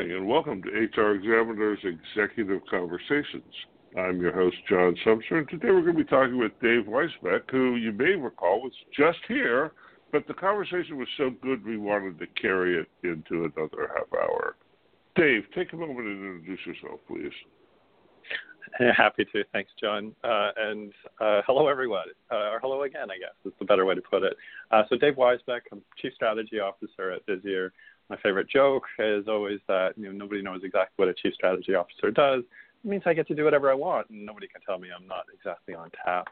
Morning 0.00 0.16
and 0.16 0.26
welcome 0.26 0.62
to 0.62 0.70
HR 0.70 1.14
Examiner's 1.14 1.78
Executive 1.84 2.62
Conversations. 2.70 3.52
I'm 3.98 4.18
your 4.18 4.32
host, 4.32 4.56
John 4.66 4.96
Sumser, 5.04 5.40
and 5.40 5.48
today 5.50 5.68
we're 5.68 5.82
going 5.82 5.98
to 5.98 6.04
be 6.04 6.08
talking 6.08 6.38
with 6.38 6.52
Dave 6.62 6.84
Weisbeck, 6.84 7.50
who 7.50 7.76
you 7.76 7.92
may 7.92 8.12
recall 8.12 8.62
was 8.62 8.72
just 8.96 9.18
here, 9.28 9.72
but 10.10 10.26
the 10.26 10.32
conversation 10.32 10.96
was 10.96 11.06
so 11.18 11.28
good 11.42 11.62
we 11.66 11.76
wanted 11.76 12.18
to 12.18 12.26
carry 12.40 12.80
it 12.80 12.88
into 13.02 13.44
another 13.44 13.90
half 13.94 14.10
hour. 14.14 14.56
Dave, 15.16 15.42
take 15.54 15.74
a 15.74 15.76
moment 15.76 15.98
and 15.98 16.24
introduce 16.24 16.66
yourself, 16.66 17.00
please. 17.06 17.32
Happy 18.96 19.26
to. 19.32 19.44
Thanks, 19.52 19.70
John. 19.78 20.14
Uh, 20.24 20.50
and 20.56 20.92
uh, 21.20 21.42
hello, 21.46 21.68
everyone. 21.68 22.06
Uh, 22.32 22.52
or 22.52 22.60
hello 22.60 22.84
again, 22.84 23.10
I 23.10 23.18
guess, 23.18 23.34
is 23.44 23.52
the 23.58 23.66
better 23.66 23.84
way 23.84 23.94
to 23.94 24.02
put 24.02 24.22
it. 24.22 24.34
Uh, 24.70 24.82
so, 24.88 24.96
Dave 24.96 25.16
Weisbeck, 25.16 25.60
I'm 25.72 25.82
Chief 26.00 26.14
Strategy 26.14 26.58
Officer 26.58 27.10
at 27.10 27.26
Visier 27.26 27.70
my 28.10 28.16
favorite 28.16 28.48
joke 28.50 28.82
is 28.98 29.28
always 29.28 29.60
that 29.68 29.96
you 29.96 30.04
know 30.04 30.12
nobody 30.12 30.42
knows 30.42 30.60
exactly 30.64 30.92
what 30.96 31.08
a 31.08 31.14
chief 31.14 31.32
strategy 31.32 31.74
officer 31.74 32.10
does. 32.10 32.42
It 32.84 32.88
means 32.88 33.02
I 33.06 33.14
get 33.14 33.28
to 33.28 33.34
do 33.34 33.44
whatever 33.44 33.70
I 33.70 33.74
want, 33.74 34.10
and 34.10 34.26
nobody 34.26 34.48
can 34.48 34.60
tell 34.62 34.78
me 34.78 34.88
I'm 34.94 35.06
not 35.06 35.26
exactly 35.32 35.74
on 35.74 35.90
task. 36.04 36.30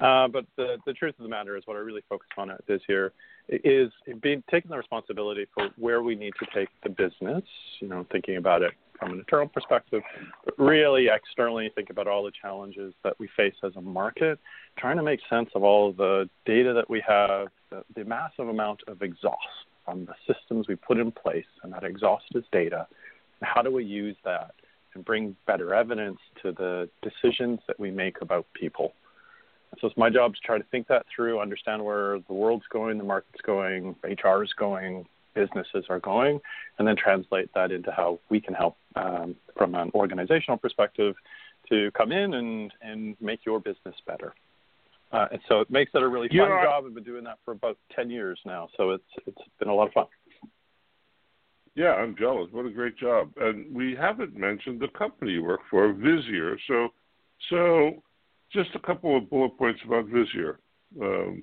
Uh, 0.00 0.28
but 0.28 0.44
the 0.56 0.76
the 0.86 0.92
truth 0.92 1.14
of 1.18 1.24
the 1.24 1.28
matter 1.28 1.56
is, 1.56 1.62
what 1.66 1.76
I 1.76 1.80
really 1.80 2.04
focus 2.08 2.28
on 2.36 2.52
this 2.68 2.82
year 2.88 3.12
is 3.48 3.90
being 4.20 4.44
taking 4.50 4.70
the 4.70 4.76
responsibility 4.76 5.46
for 5.54 5.70
where 5.76 6.02
we 6.02 6.14
need 6.14 6.34
to 6.38 6.46
take 6.54 6.68
the 6.84 6.90
business. 6.90 7.42
You 7.80 7.88
know, 7.88 8.06
thinking 8.12 8.36
about 8.36 8.62
it 8.62 8.72
from 8.98 9.12
an 9.12 9.18
internal 9.18 9.48
perspective, 9.48 10.02
but 10.44 10.58
really 10.58 11.06
externally 11.08 11.70
think 11.74 11.88
about 11.88 12.08
all 12.08 12.24
the 12.24 12.32
challenges 12.42 12.92
that 13.04 13.18
we 13.20 13.28
face 13.36 13.54
as 13.64 13.72
a 13.76 13.80
market, 13.80 14.40
trying 14.76 14.96
to 14.96 15.04
make 15.04 15.20
sense 15.30 15.48
of 15.54 15.62
all 15.62 15.88
of 15.90 15.96
the 15.96 16.28
data 16.44 16.72
that 16.74 16.90
we 16.90 17.00
have, 17.06 17.46
the, 17.70 17.84
the 17.94 18.04
massive 18.04 18.48
amount 18.48 18.80
of 18.88 19.00
exhaust 19.02 19.67
on 19.88 20.06
the 20.06 20.32
systems 20.32 20.68
we 20.68 20.76
put 20.76 20.98
in 20.98 21.10
place 21.10 21.46
and 21.62 21.72
that 21.72 21.84
exhaustive 21.84 22.44
data, 22.52 22.86
how 23.42 23.62
do 23.62 23.70
we 23.70 23.84
use 23.84 24.16
that 24.24 24.52
and 24.94 25.04
bring 25.04 25.36
better 25.46 25.74
evidence 25.74 26.18
to 26.42 26.52
the 26.52 26.88
decisions 27.02 27.60
that 27.66 27.78
we 27.78 27.90
make 27.90 28.20
about 28.20 28.46
people. 28.52 28.92
So 29.80 29.86
it's 29.86 29.96
my 29.96 30.10
job 30.10 30.34
to 30.34 30.40
try 30.40 30.58
to 30.58 30.64
think 30.64 30.88
that 30.88 31.06
through, 31.14 31.40
understand 31.40 31.84
where 31.84 32.18
the 32.26 32.34
world's 32.34 32.64
going, 32.70 32.98
the 32.98 33.04
market's 33.04 33.40
going, 33.42 33.94
HR 34.02 34.42
is 34.42 34.52
going, 34.54 35.06
businesses 35.34 35.84
are 35.88 36.00
going, 36.00 36.40
and 36.78 36.88
then 36.88 36.96
translate 36.96 37.50
that 37.54 37.70
into 37.70 37.92
how 37.92 38.18
we 38.28 38.40
can 38.40 38.54
help 38.54 38.76
um, 38.96 39.36
from 39.56 39.74
an 39.74 39.90
organizational 39.94 40.56
perspective 40.56 41.14
to 41.68 41.90
come 41.92 42.12
in 42.12 42.34
and, 42.34 42.72
and 42.80 43.16
make 43.20 43.44
your 43.44 43.60
business 43.60 43.94
better. 44.06 44.34
Uh, 45.10 45.26
and 45.32 45.40
so 45.48 45.60
it 45.60 45.70
makes 45.70 45.90
it 45.94 46.02
a 46.02 46.08
really 46.08 46.28
fun 46.28 46.38
know, 46.38 46.60
job. 46.62 46.84
I've 46.86 46.94
been 46.94 47.04
doing 47.04 47.24
that 47.24 47.38
for 47.44 47.52
about 47.52 47.78
ten 47.94 48.10
years 48.10 48.38
now, 48.44 48.68
so 48.76 48.90
it's 48.90 49.04
it's 49.26 49.40
been 49.58 49.68
a 49.68 49.74
lot 49.74 49.88
of 49.88 49.94
fun. 49.94 50.06
Yeah, 51.74 51.92
I'm 51.92 52.14
jealous. 52.18 52.48
What 52.52 52.66
a 52.66 52.70
great 52.70 52.98
job! 52.98 53.30
And 53.36 53.74
we 53.74 53.96
haven't 53.98 54.36
mentioned 54.36 54.80
the 54.80 54.88
company 54.88 55.32
you 55.32 55.44
work 55.44 55.60
for, 55.70 55.94
Visier. 55.94 56.56
So, 56.66 56.88
so 57.48 58.02
just 58.52 58.70
a 58.74 58.80
couple 58.80 59.16
of 59.16 59.30
bullet 59.30 59.56
points 59.56 59.80
about 59.86 60.06
Visier, 60.08 60.56
um, 61.00 61.42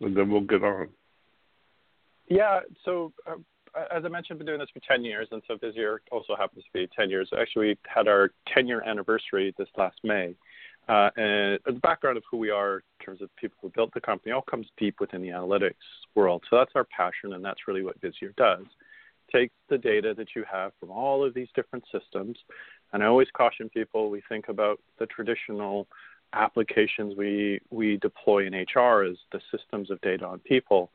and 0.00 0.14
then 0.14 0.30
we'll 0.30 0.40
get 0.42 0.62
on. 0.62 0.88
Yeah. 2.28 2.60
So. 2.84 3.12
Uh, 3.26 3.36
as 3.94 4.06
I 4.06 4.08
mentioned, 4.08 4.36
I've 4.36 4.38
been 4.38 4.46
doing 4.46 4.58
this 4.58 4.70
for 4.72 4.80
10 4.88 5.04
years, 5.04 5.28
and 5.32 5.42
so 5.46 5.56
Visier 5.58 5.98
also 6.10 6.34
happens 6.34 6.64
to 6.64 6.70
be 6.72 6.88
10 6.96 7.10
years. 7.10 7.28
Actually, 7.38 7.66
we 7.66 7.78
had 7.86 8.08
our 8.08 8.30
10 8.54 8.66
year 8.66 8.82
anniversary 8.82 9.54
this 9.58 9.68
last 9.76 9.98
May. 10.02 10.34
Uh, 10.88 11.10
and 11.16 11.58
the 11.66 11.72
background 11.82 12.16
of 12.16 12.22
who 12.30 12.36
we 12.36 12.50
are 12.50 12.76
in 12.76 13.04
terms 13.04 13.20
of 13.20 13.34
people 13.36 13.56
who 13.60 13.68
built 13.70 13.92
the 13.92 14.00
company 14.00 14.30
all 14.30 14.42
comes 14.42 14.66
deep 14.76 15.00
within 15.00 15.20
the 15.20 15.28
analytics 15.28 15.74
world. 16.14 16.44
So 16.48 16.56
that's 16.56 16.70
our 16.76 16.84
passion, 16.84 17.32
and 17.32 17.44
that's 17.44 17.66
really 17.66 17.82
what 17.82 18.00
Visier 18.00 18.34
does. 18.36 18.64
Takes 19.32 19.54
the 19.68 19.78
data 19.78 20.14
that 20.16 20.28
you 20.36 20.44
have 20.50 20.72
from 20.78 20.90
all 20.90 21.24
of 21.24 21.34
these 21.34 21.48
different 21.56 21.84
systems, 21.90 22.38
and 22.92 23.02
I 23.02 23.06
always 23.06 23.26
caution 23.36 23.68
people. 23.68 24.10
We 24.10 24.22
think 24.28 24.48
about 24.48 24.80
the 25.00 25.06
traditional 25.06 25.88
applications 26.32 27.16
we 27.16 27.60
we 27.70 27.96
deploy 27.96 28.46
in 28.46 28.54
HR 28.54 29.02
as 29.02 29.16
the 29.32 29.40
systems 29.50 29.90
of 29.90 30.00
data 30.02 30.24
on 30.24 30.38
people, 30.40 30.92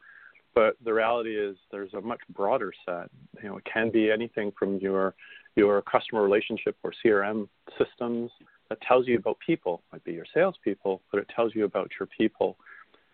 but 0.56 0.78
the 0.86 0.94
reality 0.94 1.38
is 1.38 1.58
there's 1.72 1.94
a 1.94 2.00
much 2.00 2.22
broader 2.34 2.72
set. 2.86 3.10
You 3.44 3.50
know, 3.50 3.58
it 3.58 3.66
can 3.66 3.92
be 3.92 4.10
anything 4.10 4.54
from 4.58 4.78
your 4.78 5.14
your 5.58 5.82
customer 5.82 6.24
relationship 6.24 6.78
or 6.84 6.94
CRM 7.04 7.50
systems 7.78 8.32
that 8.72 8.80
tells 8.88 9.06
you 9.06 9.18
about 9.18 9.38
people, 9.46 9.84
might 9.92 10.02
be 10.06 10.14
your 10.14 10.26
salespeople, 10.34 11.02
but 11.12 11.20
it 11.20 11.28
tells 11.36 11.54
you 11.54 11.66
about 11.66 11.92
your 12.00 12.08
people. 12.08 12.56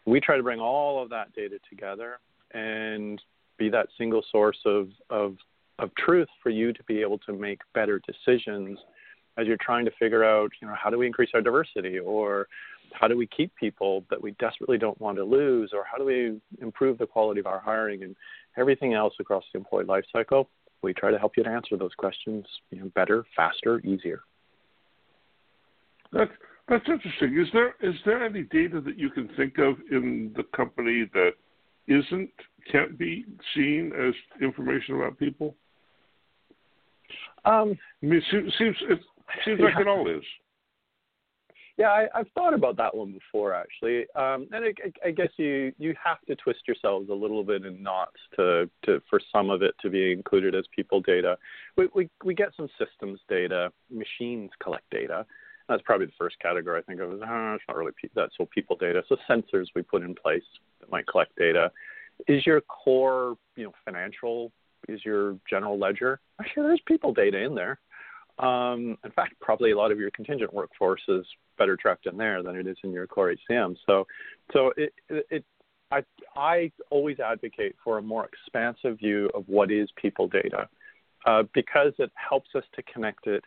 We 0.05 0.19
try 0.19 0.37
to 0.37 0.43
bring 0.43 0.59
all 0.59 1.01
of 1.01 1.09
that 1.09 1.33
data 1.33 1.57
together 1.67 2.19
and 2.51 3.19
be 3.57 3.67
that 3.69 3.87
single 3.97 4.23
source 4.31 4.59
of, 4.65 4.89
of, 5.09 5.35
of 5.79 5.89
truth 5.95 6.27
for 6.43 6.51
you 6.51 6.73
to 6.73 6.83
be 6.83 7.01
able 7.01 7.17
to 7.19 7.33
make 7.33 7.61
better 7.73 7.99
decisions 8.05 8.77
as 9.39 9.47
you're 9.47 9.57
trying 9.59 9.85
to 9.85 9.91
figure 9.99 10.23
out, 10.23 10.51
you 10.61 10.67
know, 10.67 10.75
how 10.79 10.91
do 10.91 10.97
we 10.99 11.07
increase 11.07 11.31
our 11.33 11.41
diversity 11.41 11.97
or 11.97 12.47
how 12.93 13.07
do 13.07 13.17
we 13.17 13.25
keep 13.25 13.51
people 13.55 14.05
that 14.11 14.21
we 14.21 14.35
desperately 14.39 14.77
don't 14.77 15.01
want 15.01 15.17
to 15.17 15.23
lose 15.23 15.71
or 15.73 15.83
how 15.91 15.97
do 15.97 16.05
we 16.05 16.39
improve 16.61 16.99
the 16.99 17.07
quality 17.07 17.39
of 17.39 17.47
our 17.47 17.59
hiring 17.59 18.03
and 18.03 18.15
everything 18.57 18.93
else 18.93 19.15
across 19.19 19.43
the 19.51 19.57
employee 19.57 19.85
life 19.85 20.05
cycle. 20.13 20.49
We 20.83 20.93
try 20.93 21.09
to 21.09 21.17
help 21.17 21.31
you 21.35 21.43
to 21.43 21.49
answer 21.49 21.77
those 21.77 21.95
questions 21.97 22.45
you 22.69 22.79
know, 22.79 22.91
better, 22.93 23.25
faster, 23.35 23.79
easier. 23.79 24.21
That's 26.11 26.31
that's 26.67 26.85
interesting. 26.87 27.39
Is 27.39 27.47
there 27.53 27.75
is 27.81 27.95
there 28.05 28.25
any 28.25 28.43
data 28.43 28.81
that 28.81 28.97
you 28.97 29.09
can 29.09 29.29
think 29.37 29.57
of 29.57 29.75
in 29.91 30.33
the 30.35 30.43
company 30.55 31.09
that 31.13 31.31
isn't 31.87 32.29
can't 32.71 32.97
be 32.97 33.25
seen 33.55 33.91
as 33.97 34.13
information 34.41 34.95
about 34.95 35.17
people? 35.17 35.55
Um, 37.45 37.77
I 38.03 38.05
mean, 38.05 38.15
it 38.15 38.23
seems 38.31 38.53
seems 38.57 38.75
it 38.89 38.99
seems 39.45 39.59
like 39.61 39.79
it 39.79 39.87
all 39.87 40.09
is. 40.09 40.23
Yeah, 41.77 41.89
I, 41.89 42.07
I've 42.15 42.27
thought 42.33 42.55
about 42.55 42.75
that 42.77 42.95
one 42.95 43.11
before 43.11 43.53
actually, 43.53 44.07
um, 44.15 44.47
and 44.51 44.65
I, 44.65 44.73
I, 44.83 45.07
I 45.09 45.11
guess 45.11 45.29
you 45.37 45.71
you 45.77 45.93
have 46.03 46.19
to 46.27 46.35
twist 46.35 46.61
yourselves 46.67 47.09
a 47.09 47.13
little 47.13 47.43
bit 47.43 47.65
in 47.65 47.83
knots 47.83 48.17
to, 48.35 48.67
to 48.85 48.99
for 49.09 49.21
some 49.31 49.51
of 49.51 49.61
it 49.61 49.75
to 49.83 49.89
be 49.91 50.11
included 50.11 50.55
as 50.55 50.65
people 50.75 51.01
data. 51.01 51.37
We 51.77 51.87
we, 51.93 52.09
we 52.25 52.33
get 52.33 52.49
some 52.57 52.67
systems 52.79 53.19
data, 53.29 53.71
machines 53.91 54.49
collect 54.59 54.89
data, 54.89 55.25
that's 55.67 55.81
probably 55.83 56.05
the 56.05 56.13
first 56.17 56.39
category 56.39 56.79
I 56.79 56.83
think 56.83 57.01
of. 57.01 57.13
Is, 57.13 57.19
oh, 57.25 57.53
it's 57.55 57.63
not 57.67 57.77
really 57.77 57.91
pe- 58.01 58.09
that's 58.15 58.33
all 58.39 58.47
people 58.47 58.75
data. 58.75 59.03
So 59.09 59.17
sensors 59.29 59.67
we 59.75 59.81
put 59.81 60.03
in 60.03 60.15
place 60.15 60.43
that 60.79 60.91
might 60.91 61.07
collect 61.07 61.35
data. 61.37 61.71
Is 62.27 62.45
your 62.45 62.61
core, 62.61 63.37
you 63.55 63.65
know, 63.65 63.73
financial? 63.85 64.51
Is 64.87 65.03
your 65.03 65.37
general 65.49 65.77
ledger? 65.77 66.19
Actually, 66.39 66.67
there's 66.67 66.81
people 66.87 67.13
data 67.13 67.39
in 67.39 67.55
there. 67.55 67.79
Um, 68.39 68.97
in 69.03 69.11
fact, 69.15 69.33
probably 69.41 69.71
a 69.71 69.77
lot 69.77 69.91
of 69.91 69.99
your 69.99 70.11
contingent 70.11 70.53
workforce 70.53 71.01
is 71.07 71.25
better 71.57 71.75
tracked 71.75 72.05
in 72.05 72.17
there 72.17 72.43
than 72.43 72.55
it 72.55 72.67
is 72.67 72.77
in 72.83 72.91
your 72.91 73.07
core 73.07 73.33
HCM. 73.49 73.75
So, 73.85 74.05
so 74.53 74.71
it, 74.77 74.93
it, 75.09 75.43
I, 75.91 76.03
I 76.35 76.71
always 76.91 77.19
advocate 77.19 77.75
for 77.83 77.97
a 77.97 78.01
more 78.01 78.25
expansive 78.25 78.99
view 78.99 79.29
of 79.33 79.43
what 79.47 79.71
is 79.71 79.89
people 79.99 80.27
data 80.27 80.69
uh, 81.25 81.43
because 81.53 81.93
it 81.97 82.11
helps 82.15 82.49
us 82.55 82.63
to 82.75 82.83
connect 82.83 83.25
it 83.25 83.43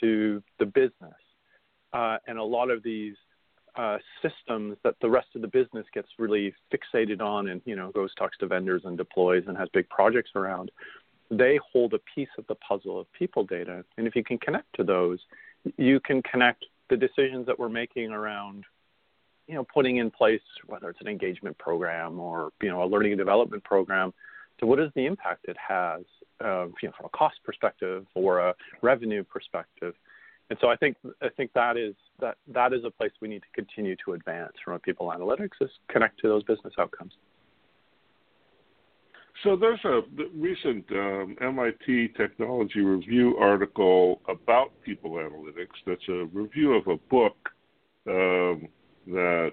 to 0.00 0.42
the 0.58 0.66
business 0.66 1.14
uh, 1.92 2.18
and 2.26 2.38
a 2.38 2.42
lot 2.42 2.70
of 2.70 2.82
these 2.82 3.14
uh, 3.76 3.98
systems 4.20 4.76
that 4.84 4.94
the 5.00 5.08
rest 5.08 5.28
of 5.34 5.40
the 5.40 5.48
business 5.48 5.86
gets 5.94 6.08
really 6.18 6.52
fixated 6.72 7.20
on 7.22 7.48
and 7.48 7.62
you 7.64 7.74
know 7.74 7.90
goes 7.92 8.14
talks 8.16 8.36
to 8.38 8.46
vendors 8.46 8.82
and 8.84 8.98
deploys 8.98 9.44
and 9.46 9.56
has 9.56 9.68
big 9.72 9.88
projects 9.88 10.30
around 10.34 10.70
they 11.30 11.58
hold 11.72 11.94
a 11.94 11.98
piece 12.14 12.28
of 12.36 12.46
the 12.48 12.54
puzzle 12.56 13.00
of 13.00 13.10
people 13.14 13.42
data. 13.42 13.82
And 13.96 14.06
if 14.06 14.14
you 14.14 14.22
can 14.22 14.36
connect 14.36 14.66
to 14.76 14.84
those 14.84 15.18
you 15.76 16.00
can 16.00 16.22
connect 16.22 16.64
the 16.90 16.96
decisions 16.96 17.46
that 17.46 17.58
we're 17.58 17.68
making 17.68 18.10
around 18.10 18.64
you 19.46 19.54
know 19.54 19.64
putting 19.72 19.96
in 19.96 20.10
place 20.10 20.40
whether 20.66 20.88
it's 20.90 21.00
an 21.00 21.08
engagement 21.08 21.56
program 21.58 22.18
or 22.20 22.50
you 22.62 22.68
know 22.68 22.82
a 22.82 22.86
learning 22.86 23.12
and 23.12 23.18
development 23.18 23.62
program 23.64 24.12
to 24.58 24.66
what 24.66 24.78
is 24.78 24.90
the 24.94 25.06
impact 25.06 25.46
it 25.48 25.56
has 25.56 26.02
uh, 26.44 26.66
you 26.82 26.88
know 26.88 26.92
from 26.96 27.06
a 27.06 27.16
cost 27.16 27.36
perspective 27.44 28.06
or 28.14 28.40
a 28.40 28.54
revenue 28.82 29.24
perspective 29.24 29.94
and 30.52 30.58
so 30.60 30.68
I 30.68 30.76
think 30.76 30.98
I 31.22 31.30
think 31.34 31.50
that 31.54 31.78
is 31.78 31.94
that 32.20 32.36
that 32.48 32.74
is 32.74 32.84
a 32.84 32.90
place 32.90 33.10
we 33.22 33.28
need 33.28 33.40
to 33.40 33.48
continue 33.54 33.96
to 34.04 34.12
advance 34.12 34.52
from 34.62 34.74
a 34.74 34.78
people 34.78 35.06
analytics 35.06 35.56
is 35.62 35.70
connect 35.88 36.20
to 36.20 36.28
those 36.28 36.42
business 36.42 36.74
outcomes. 36.78 37.14
So 39.42 39.56
there's 39.56 39.82
a 39.86 40.02
recent 40.36 40.84
um, 40.92 41.36
MIT 41.40 42.08
Technology 42.18 42.80
Review 42.80 43.38
article 43.38 44.20
about 44.28 44.72
people 44.82 45.12
analytics. 45.12 45.72
That's 45.86 46.06
a 46.10 46.26
review 46.34 46.74
of 46.74 46.86
a 46.86 46.98
book 47.08 47.48
um, 48.06 48.68
that 49.06 49.52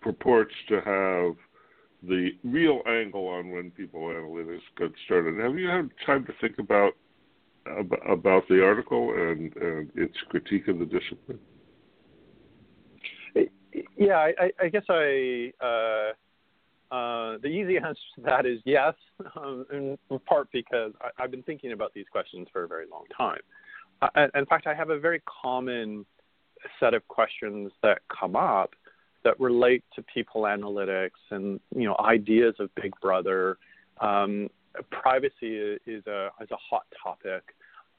purports 0.00 0.54
to 0.68 0.80
have 0.80 1.36
the 2.02 2.30
real 2.42 2.80
angle 2.88 3.28
on 3.28 3.52
when 3.52 3.70
people 3.70 4.00
analytics 4.00 4.58
got 4.76 4.90
started. 5.04 5.38
Have 5.38 5.56
you 5.56 5.68
had 5.68 5.90
time 6.04 6.26
to 6.26 6.32
think 6.40 6.58
about 6.58 6.94
about 8.08 8.46
the 8.48 8.62
article 8.62 9.12
and, 9.14 9.54
and 9.56 9.90
its 9.94 10.16
critique 10.28 10.68
of 10.68 10.78
the 10.78 10.84
discipline? 10.84 11.38
Yeah, 13.96 14.16
I, 14.16 14.52
I 14.60 14.68
guess 14.68 14.84
I 14.88 15.52
uh, 15.60 16.12
Uh, 16.94 17.38
the 17.42 17.48
easy 17.48 17.76
answer 17.84 18.00
to 18.14 18.22
that 18.22 18.46
is 18.46 18.60
yes, 18.64 18.94
um, 19.36 19.66
in, 19.72 19.98
part 20.26 20.48
because 20.52 20.92
I, 21.00 21.22
have 21.22 21.30
been 21.30 21.42
thinking 21.42 21.72
about 21.72 21.92
these 21.92 22.06
questions 22.10 22.46
for 22.52 22.64
a 22.64 22.68
very 22.68 22.86
long 22.90 23.04
time. 23.16 23.40
In 24.36 24.46
fact, 24.46 24.66
I 24.66 24.74
have 24.74 24.90
a 24.90 24.98
very 24.98 25.22
common 25.42 26.04
set 26.78 26.94
of 26.94 27.06
questions 27.08 27.72
that 27.82 27.98
come 28.08 28.36
up 28.36 28.74
that 29.24 29.38
relate 29.40 29.82
to 29.96 30.02
people 30.02 30.42
analytics 30.42 31.22
and 31.30 31.58
you 31.74 31.84
know 31.84 31.96
ideas 31.98 32.54
of 32.58 32.74
Big 32.74 32.92
Brother. 33.00 33.56
Um, 34.00 34.50
privacy 34.90 35.78
is 35.86 36.06
a 36.06 36.30
is 36.40 36.50
a 36.50 36.56
hot 36.56 36.84
topic. 37.02 37.42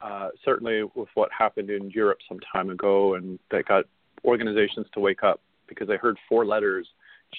Uh, 0.02 0.30
certainly, 0.44 0.84
with 0.96 1.10
what 1.14 1.30
happened 1.32 1.70
in 1.70 1.90
Europe 1.90 2.20
some 2.28 2.40
time 2.52 2.70
ago, 2.70 3.16
and 3.16 3.40
that 3.52 3.66
got 3.66 3.86
organizations 4.26 4.86
to 4.94 5.00
wake 5.00 5.24
up 5.24 5.40
because 5.68 5.88
they 5.88 5.98
heard 5.98 6.18
four 6.28 6.46
letters, 6.46 6.88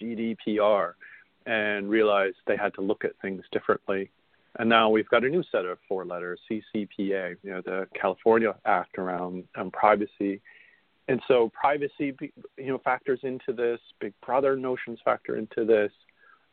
GDPR, 0.00 0.94
and 1.44 1.88
realized 1.88 2.37
they 2.47 2.56
had 2.56 2.75
to 2.75 2.81
look 2.81 3.05
at 3.05 3.12
things 3.21 3.43
differently. 3.53 4.11
And 4.59 4.69
now 4.69 4.88
we've 4.88 5.09
got 5.09 5.25
a 5.25 5.29
new 5.29 5.44
set 5.53 5.67
of 5.67 5.79
four 5.87 6.06
letters, 6.06 6.41
CCPA, 6.50 7.37
you 7.43 7.50
know, 7.50 7.61
the 7.65 7.87
California 8.00 8.55
Act 8.65 8.99
around 8.99 9.44
um, 9.56 9.71
privacy. 9.71 10.41
And 11.09 11.21
so 11.29 11.50
privacy, 11.50 12.17
you 12.56 12.67
know, 12.67 12.79
factors 12.79 13.21
into 13.23 13.53
this. 13.53 13.79
Big 14.00 14.15
Brother 14.25 14.56
notions 14.56 14.99
factor 15.05 15.37
into 15.37 15.65
this. 15.65 15.93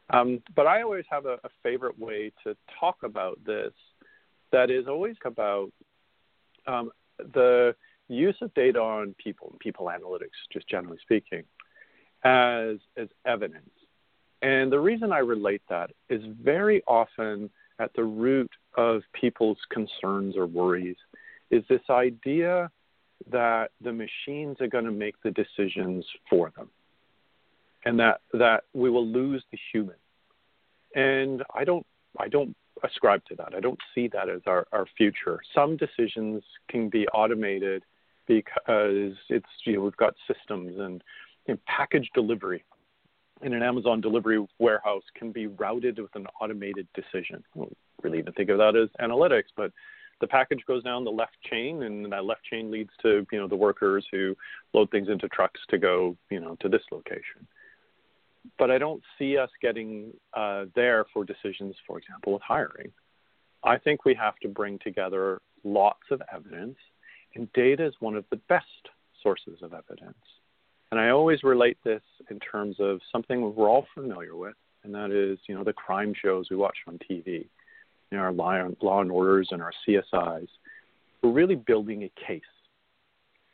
Um, 0.09 0.41
but 0.55 0.67
I 0.67 0.81
always 0.81 1.05
have 1.09 1.25
a, 1.25 1.37
a 1.43 1.49
favorite 1.61 1.97
way 1.97 2.31
to 2.43 2.55
talk 2.79 2.97
about 3.03 3.39
this 3.45 3.73
that 4.51 4.69
is 4.69 4.87
always 4.87 5.15
about 5.25 5.71
um, 6.67 6.91
the 7.17 7.75
use 8.07 8.35
of 8.41 8.53
data 8.53 8.79
on 8.79 9.15
people, 9.17 9.55
people 9.59 9.87
analytics, 9.87 10.37
just 10.51 10.67
generally 10.67 10.99
speaking, 11.01 11.43
as 12.23 12.77
as 12.97 13.07
evidence. 13.25 13.69
And 14.41 14.71
the 14.71 14.79
reason 14.79 15.11
I 15.13 15.19
relate 15.19 15.61
that 15.69 15.91
is 16.09 16.21
very 16.41 16.83
often 16.85 17.49
at 17.79 17.91
the 17.95 18.03
root 18.03 18.51
of 18.77 19.01
people's 19.13 19.57
concerns 19.69 20.35
or 20.35 20.45
worries 20.45 20.97
is 21.49 21.63
this 21.69 21.81
idea 21.89 22.69
that 23.31 23.71
the 23.81 23.93
machines 23.93 24.57
are 24.59 24.67
going 24.67 24.85
to 24.85 24.91
make 24.91 25.15
the 25.23 25.31
decisions 25.31 26.05
for 26.29 26.51
them 26.57 26.69
and 27.85 27.99
that 27.99 28.21
that 28.33 28.63
we 28.73 28.89
will 28.89 29.05
lose 29.05 29.43
the 29.51 29.59
human 29.71 29.95
and 30.95 31.43
i 31.53 31.63
don't 31.63 31.85
i 32.19 32.27
don't 32.27 32.55
ascribe 32.83 33.23
to 33.25 33.35
that 33.35 33.53
i 33.55 33.59
don't 33.59 33.79
see 33.93 34.07
that 34.07 34.29
as 34.29 34.41
our, 34.45 34.67
our 34.71 34.85
future 34.97 35.39
some 35.55 35.77
decisions 35.77 36.43
can 36.69 36.89
be 36.89 37.07
automated 37.09 37.83
because 38.27 39.13
it's 39.29 39.45
you 39.65 39.73
know 39.73 39.81
we've 39.81 39.97
got 39.97 40.13
systems 40.27 40.79
and 40.79 41.03
you 41.47 41.53
know, 41.53 41.59
package 41.67 42.09
delivery 42.13 42.63
in 43.43 43.53
an 43.53 43.61
Amazon 43.61 44.01
delivery 44.01 44.43
warehouse 44.59 45.03
can 45.15 45.31
be 45.31 45.47
routed 45.47 45.99
with 45.99 46.15
an 46.15 46.27
automated 46.41 46.87
decision. 46.93 47.43
We 47.53 47.61
don't 47.61 47.77
really 48.01 48.19
even 48.19 48.33
think 48.33 48.49
of 48.49 48.57
that 48.57 48.75
as 48.75 48.89
analytics, 49.01 49.51
but 49.55 49.71
the 50.21 50.27
package 50.27 50.61
goes 50.65 50.83
down 50.83 51.03
the 51.03 51.11
left 51.11 51.35
chain, 51.49 51.83
and 51.83 52.11
that 52.11 52.25
left 52.25 52.43
chain 52.45 52.71
leads 52.71 52.91
to 53.01 53.25
you 53.31 53.39
know 53.39 53.47
the 53.47 53.55
workers 53.55 54.05
who 54.11 54.35
load 54.73 54.89
things 54.91 55.09
into 55.09 55.27
trucks 55.27 55.59
to 55.69 55.77
go 55.77 56.15
you 56.29 56.39
know 56.39 56.55
to 56.61 56.69
this 56.69 56.83
location. 56.91 57.45
But 58.57 58.71
I 58.71 58.77
don't 58.77 59.01
see 59.17 59.37
us 59.37 59.49
getting 59.61 60.13
uh, 60.33 60.65
there 60.75 61.05
for 61.13 61.23
decisions, 61.23 61.75
for 61.87 61.97
example, 61.97 62.33
with 62.33 62.41
hiring. 62.41 62.91
I 63.63 63.77
think 63.77 64.03
we 64.03 64.13
have 64.15 64.35
to 64.41 64.49
bring 64.49 64.79
together 64.79 65.41
lots 65.63 66.03
of 66.11 66.21
evidence, 66.33 66.75
and 67.35 67.51
data 67.53 67.85
is 67.85 67.93
one 67.99 68.15
of 68.15 68.25
the 68.29 68.35
best 68.49 68.65
sources 69.21 69.59
of 69.61 69.73
evidence. 69.73 70.17
And 70.91 70.99
I 70.99 71.09
always 71.09 71.41
relate 71.43 71.77
this 71.83 72.03
in 72.29 72.39
terms 72.39 72.75
of 72.79 72.99
something 73.11 73.55
we're 73.55 73.69
all 73.69 73.87
familiar 73.95 74.35
with, 74.35 74.55
and 74.83 74.93
that 74.93 75.11
is, 75.11 75.39
you 75.47 75.55
know, 75.55 75.63
the 75.63 75.73
crime 75.73 76.13
shows 76.13 76.49
we 76.51 76.57
watch 76.57 76.77
on 76.87 76.99
TV, 77.09 77.47
you 78.11 78.17
know, 78.17 78.19
our 78.19 78.31
law 78.31 78.99
and 79.01 79.11
orders 79.11 79.47
and 79.51 79.61
our 79.61 79.71
CSIs. 79.87 80.47
We're 81.21 81.31
really 81.31 81.55
building 81.55 82.03
a 82.03 82.11
case. 82.27 82.41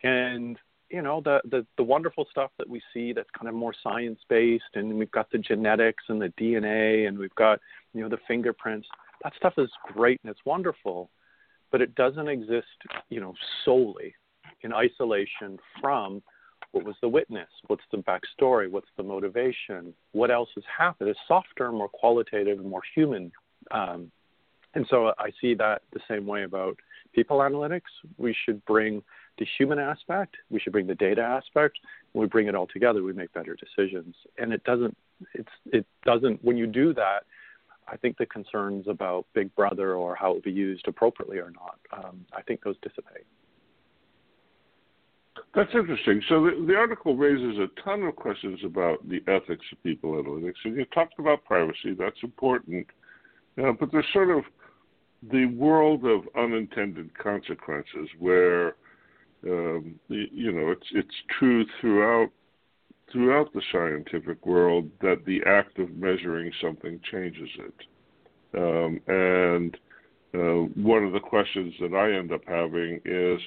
And, 0.03 0.57
you 0.89 1.01
know, 1.01 1.21
the, 1.21 1.39
the, 1.49 1.65
the 1.77 1.83
wonderful 1.83 2.25
stuff 2.31 2.51
that 2.57 2.67
we 2.67 2.81
see 2.93 3.13
that's 3.13 3.29
kind 3.37 3.47
of 3.47 3.53
more 3.53 3.73
science 3.83 4.19
based, 4.27 4.63
and 4.75 4.97
we've 4.97 5.11
got 5.11 5.29
the 5.31 5.37
genetics 5.37 6.03
and 6.09 6.21
the 6.21 6.33
DNA, 6.39 7.07
and 7.07 7.17
we've 7.17 7.35
got, 7.35 7.59
you 7.93 8.01
know, 8.01 8.09
the 8.09 8.17
fingerprints. 8.27 8.87
That 9.23 9.33
stuff 9.37 9.53
is 9.57 9.69
great 9.93 10.19
and 10.23 10.31
it's 10.31 10.45
wonderful, 10.45 11.09
but 11.71 11.81
it 11.81 11.95
doesn't 11.95 12.27
exist, 12.27 12.67
you 13.09 13.19
know, 13.19 13.33
solely 13.65 14.15
in 14.61 14.73
isolation 14.73 15.59
from 15.79 16.21
what 16.71 16.85
was 16.85 16.95
the 17.01 17.09
witness? 17.09 17.49
What's 17.67 17.83
the 17.91 17.97
backstory? 17.97 18.69
What's 18.69 18.89
the 18.97 19.03
motivation? 19.03 19.93
What 20.11 20.31
else 20.31 20.49
has 20.55 20.63
happened? 20.77 21.09
It's 21.09 21.19
softer, 21.27 21.71
more 21.71 21.89
qualitative, 21.89 22.63
more 22.63 22.81
human. 22.95 23.31
Um, 23.71 24.11
and 24.75 24.85
so 24.89 25.13
I 25.17 25.31
see 25.41 25.55
that 25.55 25.81
the 25.93 25.99
same 26.07 26.27
way 26.27 26.43
about 26.43 26.77
people 27.13 27.39
analytics. 27.39 27.89
We 28.17 28.35
should 28.45 28.63
bring 28.65 29.01
the 29.39 29.47
human 29.57 29.79
aspect, 29.79 30.35
we 30.49 30.59
should 30.59 30.73
bring 30.73 30.87
the 30.87 30.95
data 30.95 31.21
aspect. 31.21 31.79
We 32.13 32.27
bring 32.27 32.47
it 32.47 32.55
all 32.55 32.67
together, 32.67 33.01
we 33.01 33.13
make 33.13 33.33
better 33.33 33.55
decisions. 33.55 34.15
And 34.37 34.53
it 34.53 34.63
doesn't, 34.63 34.95
it's, 35.33 35.49
it 35.65 35.85
doesn't, 36.05 36.43
when 36.43 36.57
you 36.57 36.67
do 36.67 36.93
that, 36.93 37.21
I 37.87 37.97
think 37.97 38.17
the 38.17 38.25
concerns 38.27 38.87
about 38.87 39.25
Big 39.33 39.53
Brother 39.55 39.95
or 39.95 40.15
how 40.15 40.31
it 40.31 40.33
will 40.35 40.41
be 40.41 40.51
used 40.51 40.87
appropriately 40.87 41.37
or 41.39 41.51
not, 41.51 41.79
um, 41.91 42.25
I 42.33 42.41
think 42.43 42.63
those 42.63 42.75
dissipate. 42.83 43.25
That's 45.55 45.71
interesting. 45.73 46.21
So 46.29 46.43
the, 46.43 46.65
the, 46.67 46.75
article 46.75 47.15
raises 47.15 47.57
a 47.57 47.67
ton 47.81 48.03
of 48.03 48.15
questions 48.15 48.59
about 48.63 49.07
the 49.07 49.21
ethics 49.27 49.65
of 49.71 49.81
people 49.83 50.11
analytics, 50.11 50.55
and 50.65 50.75
you 50.75 50.85
talked 50.85 51.17
about 51.17 51.43
privacy. 51.45 51.95
That's 51.97 52.17
important, 52.21 52.85
uh, 53.57 53.71
but 53.79 53.91
there's 53.91 54.05
sort 54.13 54.29
of 54.29 54.43
the 55.31 55.45
world 55.45 56.05
of 56.05 56.21
unintended 56.37 57.17
consequences, 57.17 58.09
where 58.19 58.75
um, 59.45 59.95
you 60.07 60.51
know 60.51 60.71
it's 60.71 60.87
it's 60.93 61.15
true 61.37 61.65
throughout 61.79 62.29
throughout 63.11 63.51
the 63.53 63.61
scientific 63.71 64.45
world 64.45 64.89
that 65.01 65.25
the 65.25 65.41
act 65.47 65.79
of 65.79 65.89
measuring 65.95 66.51
something 66.61 66.99
changes 67.11 67.49
it, 67.59 68.57
um, 68.57 68.99
and 69.07 69.77
uh, 70.35 70.69
one 70.81 71.03
of 71.03 71.13
the 71.13 71.19
questions 71.19 71.73
that 71.79 71.93
I 71.93 72.17
end 72.17 72.31
up 72.31 72.41
having 72.47 73.01
is 73.05 73.39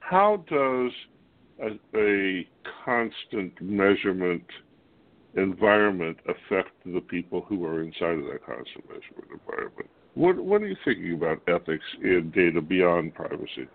how 0.00 0.44
does 0.48 0.92
a, 1.62 1.98
a 1.98 2.48
constant 2.84 3.52
measurement 3.60 4.44
environment 5.36 6.18
affect 6.26 6.70
the 6.84 7.00
people 7.00 7.42
who 7.48 7.64
are 7.64 7.82
inside 7.82 8.18
of 8.18 8.24
that 8.26 8.44
constant 8.44 8.84
measurement 8.88 9.30
environment? 9.32 9.90
What 10.14 10.36
What 10.36 10.62
are 10.62 10.66
you 10.66 10.76
thinking 10.84 11.14
about 11.14 11.42
ethics 11.48 11.84
in 12.02 12.32
data 12.34 12.60
beyond 12.60 13.14
privacy? 13.14 13.68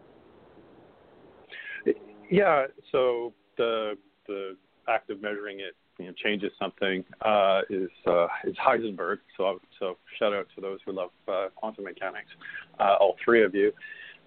Yeah, 2.29 2.65
so 2.91 3.33
the 3.57 3.97
the 4.27 4.57
act 4.87 5.09
of 5.09 5.21
measuring 5.21 5.59
it 5.59 5.75
you 5.97 6.07
know, 6.07 6.13
changes 6.23 6.51
something 6.59 7.03
uh, 7.21 7.61
is 7.69 7.89
uh, 8.07 8.27
is 8.43 8.55
Heisenberg. 8.55 9.17
So 9.37 9.59
so 9.79 9.97
shout 10.19 10.33
out 10.33 10.47
to 10.55 10.61
those 10.61 10.79
who 10.85 10.91
love 10.91 11.09
uh, 11.27 11.47
quantum 11.55 11.85
mechanics, 11.85 12.29
uh, 12.79 12.95
all 12.99 13.15
three 13.23 13.43
of 13.43 13.55
you. 13.55 13.71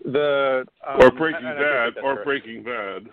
The 0.04 0.64
um, 0.86 1.00
or 1.00 1.10
Breaking 1.10 1.42
Bad, 1.42 1.94
or. 2.02 2.24
Breaking 2.24 2.62
Bad. 2.62 3.08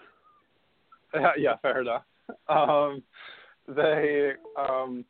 yeah, 1.37 1.55
fair 1.61 1.81
enough. 1.81 2.03
Um, 2.49 3.01
they, 3.67 4.31
um, 4.57 5.05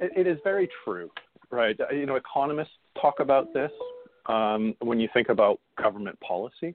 it, 0.00 0.12
it 0.16 0.26
is 0.26 0.38
very 0.44 0.68
true, 0.84 1.10
right? 1.50 1.78
You 1.92 2.06
know, 2.06 2.16
economists 2.16 2.70
talk 3.00 3.20
about 3.20 3.52
this 3.54 3.70
um, 4.26 4.74
when 4.80 5.00
you 5.00 5.08
think 5.12 5.28
about 5.28 5.60
government 5.80 6.18
policy. 6.20 6.74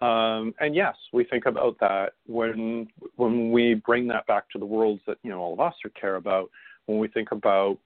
Um, 0.00 0.54
and 0.60 0.74
yes, 0.74 0.94
we 1.12 1.24
think 1.24 1.46
about 1.46 1.78
that 1.80 2.12
when 2.26 2.88
when 3.16 3.50
we 3.50 3.74
bring 3.74 4.06
that 4.08 4.26
back 4.26 4.50
to 4.50 4.58
the 4.58 4.66
worlds 4.66 5.00
that 5.06 5.18
you 5.22 5.30
know 5.30 5.38
all 5.38 5.52
of 5.54 5.60
us 5.60 5.74
care 5.98 6.16
about. 6.16 6.50
When 6.84 6.98
we 6.98 7.08
think 7.08 7.32
about 7.32 7.78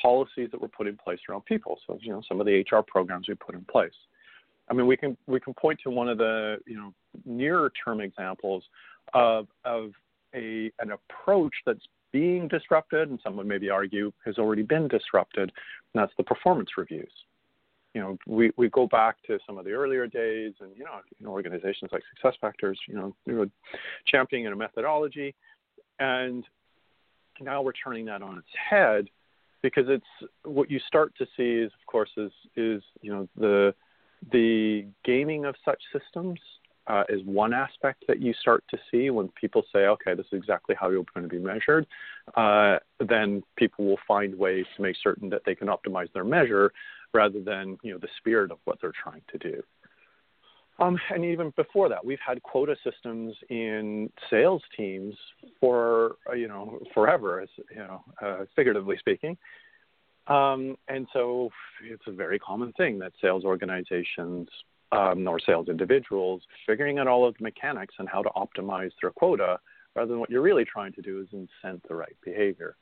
policies 0.00 0.50
that 0.52 0.60
were 0.60 0.68
put 0.68 0.86
in 0.86 0.96
place 0.96 1.18
around 1.28 1.44
people, 1.46 1.78
so 1.86 1.98
you 2.00 2.12
know 2.12 2.22
some 2.28 2.40
of 2.40 2.46
the 2.46 2.64
HR 2.70 2.82
programs 2.86 3.28
we 3.28 3.34
put 3.34 3.54
in 3.54 3.64
place. 3.64 3.92
I 4.68 4.74
mean, 4.74 4.86
we 4.86 4.96
can 4.96 5.16
we 5.26 5.40
can 5.40 5.54
point 5.54 5.80
to 5.84 5.90
one 5.90 6.08
of 6.08 6.18
the 6.18 6.58
you 6.66 6.76
know 6.76 6.92
nearer 7.24 7.72
term 7.84 8.00
examples 8.00 8.64
of, 9.12 9.46
of 9.64 9.92
a, 10.34 10.70
an 10.80 10.92
approach 10.92 11.54
that's 11.66 11.86
being 12.12 12.48
disrupted, 12.48 13.10
and 13.10 13.18
some 13.22 13.36
would 13.36 13.46
maybe 13.46 13.70
argue 13.70 14.12
has 14.24 14.38
already 14.38 14.62
been 14.62 14.88
disrupted, 14.88 15.50
and 15.50 16.02
that's 16.02 16.12
the 16.16 16.22
performance 16.22 16.70
reviews. 16.76 17.10
You 17.94 18.00
know, 18.00 18.18
we, 18.26 18.50
we 18.56 18.68
go 18.70 18.86
back 18.86 19.16
to 19.28 19.38
some 19.46 19.56
of 19.56 19.64
the 19.64 19.70
earlier 19.70 20.06
days, 20.06 20.52
and 20.60 20.70
you 20.76 20.84
know, 20.84 21.00
you 21.18 21.26
know 21.26 21.32
organizations 21.32 21.90
like 21.92 22.02
SuccessFactors, 22.22 22.74
you 22.88 22.94
know, 22.94 23.14
we 23.26 23.34
were 23.34 23.48
championing 24.06 24.52
a 24.52 24.56
methodology, 24.56 25.34
and 26.00 26.44
now 27.40 27.62
we're 27.62 27.72
turning 27.72 28.04
that 28.06 28.22
on 28.22 28.38
its 28.38 28.48
head 28.70 29.08
because 29.62 29.84
it's 29.88 30.30
what 30.44 30.70
you 30.70 30.78
start 30.86 31.12
to 31.18 31.26
see 31.36 31.62
is, 31.64 31.72
of 31.80 31.86
course, 31.86 32.10
is 32.16 32.32
is 32.56 32.82
you 33.00 33.12
know 33.12 33.28
the 33.36 33.74
the 34.32 34.86
gaming 35.04 35.44
of 35.44 35.54
such 35.64 35.80
systems 35.92 36.38
uh, 36.86 37.04
is 37.08 37.22
one 37.24 37.54
aspect 37.54 38.04
that 38.06 38.20
you 38.20 38.34
start 38.34 38.62
to 38.70 38.78
see 38.90 39.10
when 39.10 39.28
people 39.40 39.62
say, 39.72 39.86
okay, 39.86 40.14
this 40.14 40.26
is 40.26 40.38
exactly 40.38 40.74
how 40.78 40.90
you're 40.90 41.04
going 41.14 41.28
to 41.28 41.28
be 41.28 41.38
measured. 41.38 41.86
Uh, 42.36 42.76
then 43.00 43.42
people 43.56 43.84
will 43.86 43.98
find 44.06 44.34
ways 44.34 44.66
to 44.76 44.82
make 44.82 44.96
certain 45.02 45.30
that 45.30 45.42
they 45.46 45.54
can 45.54 45.68
optimize 45.68 46.12
their 46.12 46.24
measure 46.24 46.72
rather 47.14 47.40
than 47.40 47.78
you 47.82 47.92
know 47.92 47.98
the 47.98 48.08
spirit 48.18 48.50
of 48.50 48.58
what 48.64 48.78
they're 48.80 48.92
trying 49.02 49.22
to 49.32 49.38
do. 49.38 49.62
Um, 50.80 50.98
and 51.10 51.24
even 51.24 51.52
before 51.56 51.88
that, 51.88 52.04
we've 52.04 52.18
had 52.26 52.42
quota 52.42 52.74
systems 52.82 53.34
in 53.48 54.10
sales 54.28 54.62
teams 54.76 55.14
for 55.60 56.16
uh, 56.28 56.34
you 56.34 56.48
know 56.48 56.80
forever, 56.92 57.40
as 57.40 57.48
you 57.70 57.78
know, 57.78 58.04
uh, 58.20 58.44
figuratively 58.56 58.96
speaking. 58.98 59.36
Um, 60.26 60.76
and 60.88 61.06
so 61.12 61.50
it's 61.82 62.02
a 62.06 62.12
very 62.12 62.38
common 62.38 62.72
thing 62.72 62.98
that 63.00 63.12
sales 63.20 63.44
organizations 63.44 64.48
um, 64.90 65.28
or 65.28 65.38
sales 65.38 65.68
individuals 65.68 66.42
figuring 66.66 66.98
out 66.98 67.06
all 67.06 67.26
of 67.26 67.34
the 67.36 67.42
mechanics 67.42 67.94
and 67.98 68.08
how 68.08 68.22
to 68.22 68.30
optimize 68.30 68.90
their 69.00 69.10
quota, 69.10 69.58
rather 69.94 70.08
than 70.08 70.18
what 70.18 70.30
you're 70.30 70.42
really 70.42 70.64
trying 70.64 70.92
to 70.94 71.02
do 71.02 71.20
is 71.20 71.28
incent 71.32 71.82
the 71.88 71.94
right 71.94 72.16
behavior. 72.24 72.76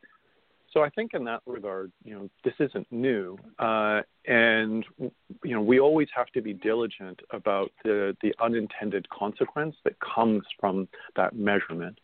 So 0.72 0.82
I 0.82 0.88
think 0.88 1.12
in 1.12 1.24
that 1.24 1.42
regard, 1.46 1.92
you 2.02 2.14
know, 2.14 2.30
this 2.44 2.54
isn't 2.58 2.90
new, 2.90 3.36
uh, 3.58 4.00
and 4.26 4.84
you 4.98 5.54
know, 5.54 5.60
we 5.60 5.80
always 5.80 6.08
have 6.16 6.28
to 6.28 6.40
be 6.40 6.54
diligent 6.54 7.20
about 7.30 7.70
the 7.84 8.16
the 8.22 8.34
unintended 8.40 9.06
consequence 9.10 9.76
that 9.84 9.94
comes 10.00 10.42
from 10.58 10.88
that 11.16 11.34
measurement. 11.34 11.98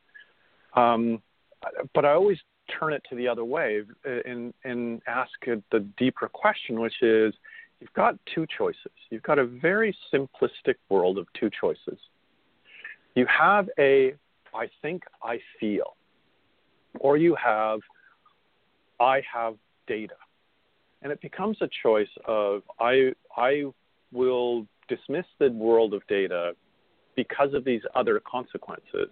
Um, 0.75 1.23
but 1.95 2.05
I 2.05 2.13
always 2.13 2.39
turn 2.79 2.93
it 2.93 3.03
to 3.09 3.17
the 3.17 3.27
other 3.27 3.45
way 3.45 3.83
and 4.05 4.53
and 4.65 5.01
ask 5.07 5.33
the 5.47 5.81
deeper 5.97 6.29
question, 6.29 6.79
which 6.79 7.01
is, 7.01 7.33
you've 7.81 7.93
got 7.95 8.17
two 8.35 8.47
choices. 8.59 8.93
You've 9.11 9.23
got 9.23 9.39
a 9.39 9.47
very 9.47 9.97
simplistic 10.13 10.75
world 10.91 11.17
of 11.17 11.27
two 11.41 11.49
choices. 11.59 11.99
You 13.15 13.25
have 13.27 13.71
a 13.79 14.15
I 14.55 14.69
think 14.83 15.05
I 15.23 15.41
feel, 15.59 15.97
or 17.01 17.17
you 17.17 17.35
have 17.35 17.81
I 19.01 19.23
have 19.33 19.55
data. 19.87 20.15
And 21.03 21.13
it 21.13 21.21
becomes 21.21 21.59
a 21.61 21.69
choice 21.83 22.09
of 22.27 22.63
I, 22.81 23.13
I 23.37 23.65
will 24.13 24.67
dismiss 24.89 25.27
the 25.39 25.51
world 25.51 25.95
of 25.95 26.07
data 26.09 26.53
because 27.15 27.55
of 27.55 27.65
these 27.65 27.83
other 27.95 28.21
consequences, 28.31 29.11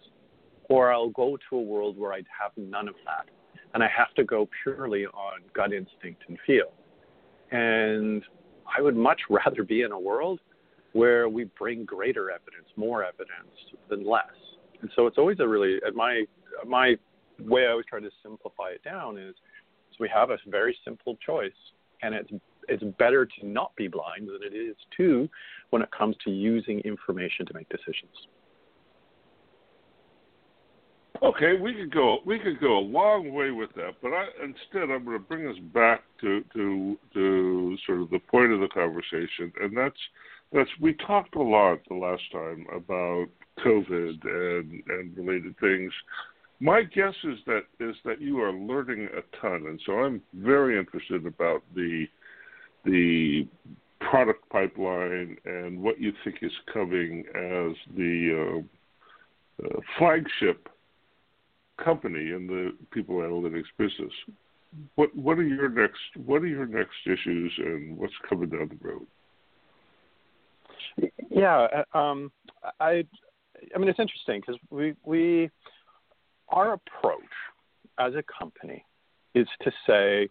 or 0.68 0.92
I'll 0.92 1.10
go 1.10 1.36
to 1.50 1.56
a 1.56 1.60
world 1.60 1.98
where 1.98 2.12
I'd 2.12 2.26
have 2.40 2.52
none 2.56 2.88
of 2.88 2.94
that. 3.04 3.26
And 3.74 3.82
I 3.82 3.88
have 3.94 4.14
to 4.14 4.24
go 4.24 4.48
purely 4.62 5.06
on 5.06 5.40
gut 5.54 5.72
instinct 5.72 6.22
and 6.28 6.38
feel. 6.46 6.72
And 7.50 8.22
I 8.76 8.80
would 8.80 8.96
much 8.96 9.20
rather 9.30 9.62
be 9.62 9.82
in 9.82 9.92
a 9.92 9.98
world 9.98 10.40
where 10.92 11.28
we 11.28 11.44
bring 11.58 11.84
greater 11.84 12.30
evidence, 12.30 12.68
more 12.76 13.04
evidence 13.04 13.54
than 13.90 14.08
less. 14.08 14.24
And 14.80 14.90
so 14.96 15.06
it's 15.06 15.18
always 15.18 15.40
a 15.40 15.46
really, 15.46 15.78
my, 15.94 16.24
my 16.66 16.96
way 17.40 17.66
I 17.66 17.70
always 17.70 17.86
try 17.86 18.00
to 18.00 18.10
simplify 18.22 18.70
it 18.70 18.82
down 18.82 19.18
is 19.18 19.34
we 20.00 20.08
have 20.08 20.30
a 20.30 20.38
very 20.46 20.76
simple 20.84 21.16
choice, 21.24 21.52
and 22.02 22.14
it's 22.14 22.30
it's 22.68 22.82
better 22.98 23.26
to 23.26 23.46
not 23.46 23.74
be 23.76 23.88
blind 23.88 24.28
than 24.28 24.40
it 24.42 24.56
is 24.56 24.76
to 24.96 25.28
when 25.70 25.82
it 25.82 25.90
comes 25.96 26.16
to 26.24 26.30
using 26.30 26.80
information 26.80 27.46
to 27.46 27.54
make 27.54 27.68
decisions. 27.68 28.12
Okay, 31.22 31.54
we 31.60 31.74
could 31.74 31.92
go 31.92 32.18
we 32.26 32.38
could 32.38 32.60
go 32.60 32.78
a 32.78 32.80
long 32.80 33.32
way 33.32 33.50
with 33.50 33.72
that, 33.74 33.94
but 34.02 34.12
I, 34.12 34.26
instead 34.42 34.90
I'm 34.90 35.04
going 35.04 35.18
to 35.18 35.24
bring 35.24 35.46
us 35.46 35.56
back 35.72 36.02
to 36.20 36.44
to 36.54 36.98
to 37.14 37.76
sort 37.86 38.02
of 38.02 38.10
the 38.10 38.18
point 38.18 38.52
of 38.52 38.60
the 38.60 38.68
conversation, 38.68 39.52
and 39.60 39.76
that's 39.76 39.96
that's 40.52 40.70
we 40.80 40.94
talked 41.06 41.34
a 41.36 41.42
lot 41.42 41.78
the 41.88 41.94
last 41.94 42.22
time 42.32 42.66
about 42.74 43.26
COVID 43.64 44.24
and 44.24 44.82
and 44.88 45.16
related 45.16 45.58
things, 45.58 45.92
my 46.60 46.82
guess 46.82 47.14
is 47.24 47.38
that 47.46 47.62
is 47.80 47.94
that 48.04 48.20
you 48.20 48.40
are 48.40 48.52
learning 48.52 49.08
a 49.16 49.40
ton, 49.40 49.66
and 49.66 49.80
so 49.84 49.92
I'm 49.92 50.22
very 50.34 50.78
interested 50.78 51.26
about 51.26 51.62
the 51.74 52.06
the 52.84 53.46
product 54.00 54.48
pipeline 54.50 55.36
and 55.44 55.82
what 55.82 56.00
you 56.00 56.12
think 56.24 56.36
is 56.42 56.52
coming 56.72 57.24
as 57.34 57.76
the 57.96 58.62
uh, 59.62 59.66
uh, 59.66 59.80
flagship 59.98 60.68
company 61.82 62.30
in 62.30 62.46
the 62.46 62.72
people 62.90 63.16
analytics 63.16 63.64
business. 63.76 64.12
What 64.94 65.14
what 65.14 65.38
are 65.38 65.42
your 65.42 65.68
next 65.68 66.00
what 66.24 66.42
are 66.42 66.46
your 66.46 66.66
next 66.66 66.96
issues 67.04 67.52
and 67.58 67.98
what's 67.98 68.12
coming 68.28 68.48
down 68.48 68.70
the 68.70 68.88
road? 68.88 69.06
Yeah, 71.30 71.66
uh, 71.92 71.98
um, 71.98 72.32
I 72.80 73.04
I 73.74 73.78
mean 73.78 73.88
it's 73.88 73.98
interesting 73.98 74.40
because 74.40 74.60
we 74.70 74.94
we 75.04 75.50
our 76.48 76.74
approach 76.74 77.22
as 77.98 78.14
a 78.14 78.22
company 78.38 78.84
is 79.34 79.46
to 79.62 79.72
say 79.86 80.28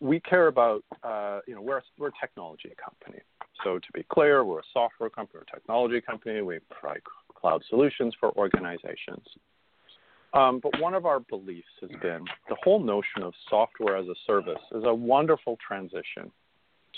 we 0.00 0.20
care 0.20 0.46
about 0.46 0.82
uh, 1.02 1.40
you 1.46 1.54
know 1.54 1.62
we're 1.62 1.82
we're 1.98 2.08
a 2.08 2.12
technology 2.20 2.72
company. 2.82 3.22
So 3.64 3.78
to 3.78 3.86
be 3.92 4.04
clear, 4.10 4.44
we're 4.44 4.60
a 4.60 4.70
software 4.72 5.10
company, 5.10 5.40
we're 5.40 5.52
a 5.52 5.56
technology 5.56 6.00
company. 6.00 6.40
We 6.42 6.58
provide 6.70 7.02
cloud 7.34 7.62
solutions 7.68 8.14
for 8.18 8.36
organizations. 8.36 9.24
Um, 10.34 10.60
but 10.62 10.78
one 10.80 10.94
of 10.94 11.06
our 11.06 11.20
beliefs 11.20 11.68
has 11.80 11.90
been 12.02 12.24
the 12.48 12.56
whole 12.62 12.80
notion 12.80 13.22
of 13.22 13.32
software 13.48 13.96
as 13.96 14.06
a 14.06 14.14
service 14.26 14.60
is 14.72 14.84
a 14.84 14.94
wonderful 14.94 15.56
transition 15.66 16.30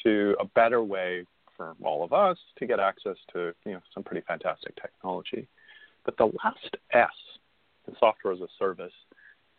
to 0.03 0.37
a 0.41 0.45
better 0.47 0.83
way 0.83 1.25
for 1.57 1.75
all 1.85 2.03
of 2.03 2.13
us 2.13 2.39
to 2.59 2.67
get 2.67 2.81
access 2.81 3.17
to 3.33 3.53
you 3.65 3.73
know 3.73 3.81
some 3.95 4.03
pretty 4.03 4.25
fantastic 4.27 4.75
technology. 4.81 5.47
But 6.05 6.17
the 6.17 6.31
last 6.43 6.77
S 6.93 7.09
software 7.99 8.33
as 8.33 8.41
a 8.41 8.49
service 8.59 8.93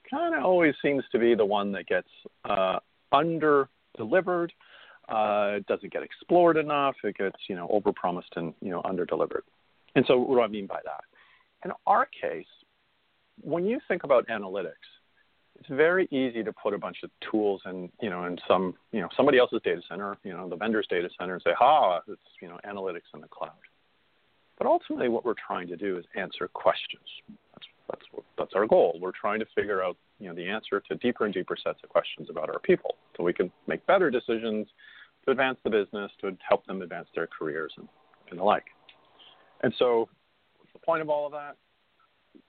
kind 0.10 0.36
of 0.36 0.44
always 0.44 0.74
seems 0.82 1.04
to 1.12 1.20
be 1.20 1.36
the 1.36 1.46
one 1.46 1.72
that 1.72 1.88
gets 1.88 2.08
uh, 2.46 2.80
under 3.12 3.70
delivered. 3.98 4.54
Uh, 5.10 5.58
it 5.58 5.66
doesn't 5.68 5.92
get 5.92 6.04
explored 6.04 6.58
enough. 6.58 6.96
It 7.04 7.18
gets 7.18 7.38
you 7.48 7.56
know 7.56 7.68
overpromised 7.68 8.36
and 8.36 8.54
you 8.62 8.70
know 8.70 8.82
under 8.86 9.06
delivered. 9.06 9.44
And 9.96 10.06
so, 10.08 10.18
what 10.18 10.36
do 10.36 10.42
I 10.42 10.48
mean 10.48 10.68
by 10.68 10.80
that? 10.86 11.04
In 11.66 11.72
our 11.86 12.08
case, 12.20 12.46
when 13.42 13.66
you 13.66 13.80
think 13.88 14.04
about 14.04 14.28
analytics, 14.28 14.72
it's 15.60 15.70
very 15.70 16.06
easy 16.12 16.44
to 16.44 16.54
put 16.54 16.74
a 16.74 16.78
bunch 16.78 16.98
of 17.04 17.12
tools 17.30 17.62
in, 17.66 17.90
you 18.02 18.10
know, 18.10 18.26
in 18.26 18.38
some, 18.48 18.74
you 18.92 19.02
know, 19.02 19.10
somebody 19.16 19.38
else's 19.38 19.62
data 19.64 19.82
center, 19.88 20.18
you 20.24 20.34
know, 20.34 20.50
the 20.50 20.56
vendor's 20.56 20.88
data 20.90 21.10
center, 21.20 21.34
and 21.34 21.44
say, 21.44 21.54
"Ha, 21.58 22.02
it's 22.08 22.22
you 22.42 22.48
know, 22.48 22.60
analytics 22.66 23.14
in 23.14 23.22
the 23.22 23.28
cloud." 23.28 23.52
But 24.58 24.68
ultimately, 24.68 25.10
what 25.10 25.26
we're 25.26 25.36
trying 25.36 25.68
to 25.68 25.76
do 25.76 25.98
is 25.98 26.06
answer 26.16 26.48
questions. 26.48 27.08
That's 27.92 28.24
that's 28.38 28.52
our 28.56 28.66
goal. 28.66 28.98
We're 29.02 29.12
trying 29.12 29.40
to 29.40 29.46
figure 29.56 29.84
out 29.84 29.98
you 30.20 30.30
know 30.30 30.36
the 30.36 30.48
answer 30.48 30.82
to 30.90 30.96
deeper 30.96 31.26
and 31.26 31.34
deeper 31.34 31.56
sets 31.62 31.80
of 31.84 31.90
questions 31.90 32.30
about 32.30 32.50
our 32.50 32.60
people, 32.60 32.96
so 33.16 33.24
we 33.24 33.34
can 33.34 33.52
make 33.68 33.86
better 33.86 34.10
decisions 34.10 34.68
to 35.26 35.32
advance 35.32 35.58
the 35.64 35.70
business, 35.70 36.12
to 36.22 36.36
help 36.48 36.66
them 36.66 36.82
advance 36.82 37.08
their 37.14 37.28
careers 37.28 37.72
and, 37.78 37.88
and 38.30 38.40
the 38.40 38.44
like. 38.44 38.66
And 39.64 39.74
so, 39.78 40.10
what's 40.58 40.74
the 40.74 40.80
point 40.80 41.02
of 41.02 41.10
all 41.10 41.26
of 41.26 41.32
that? 41.34 41.58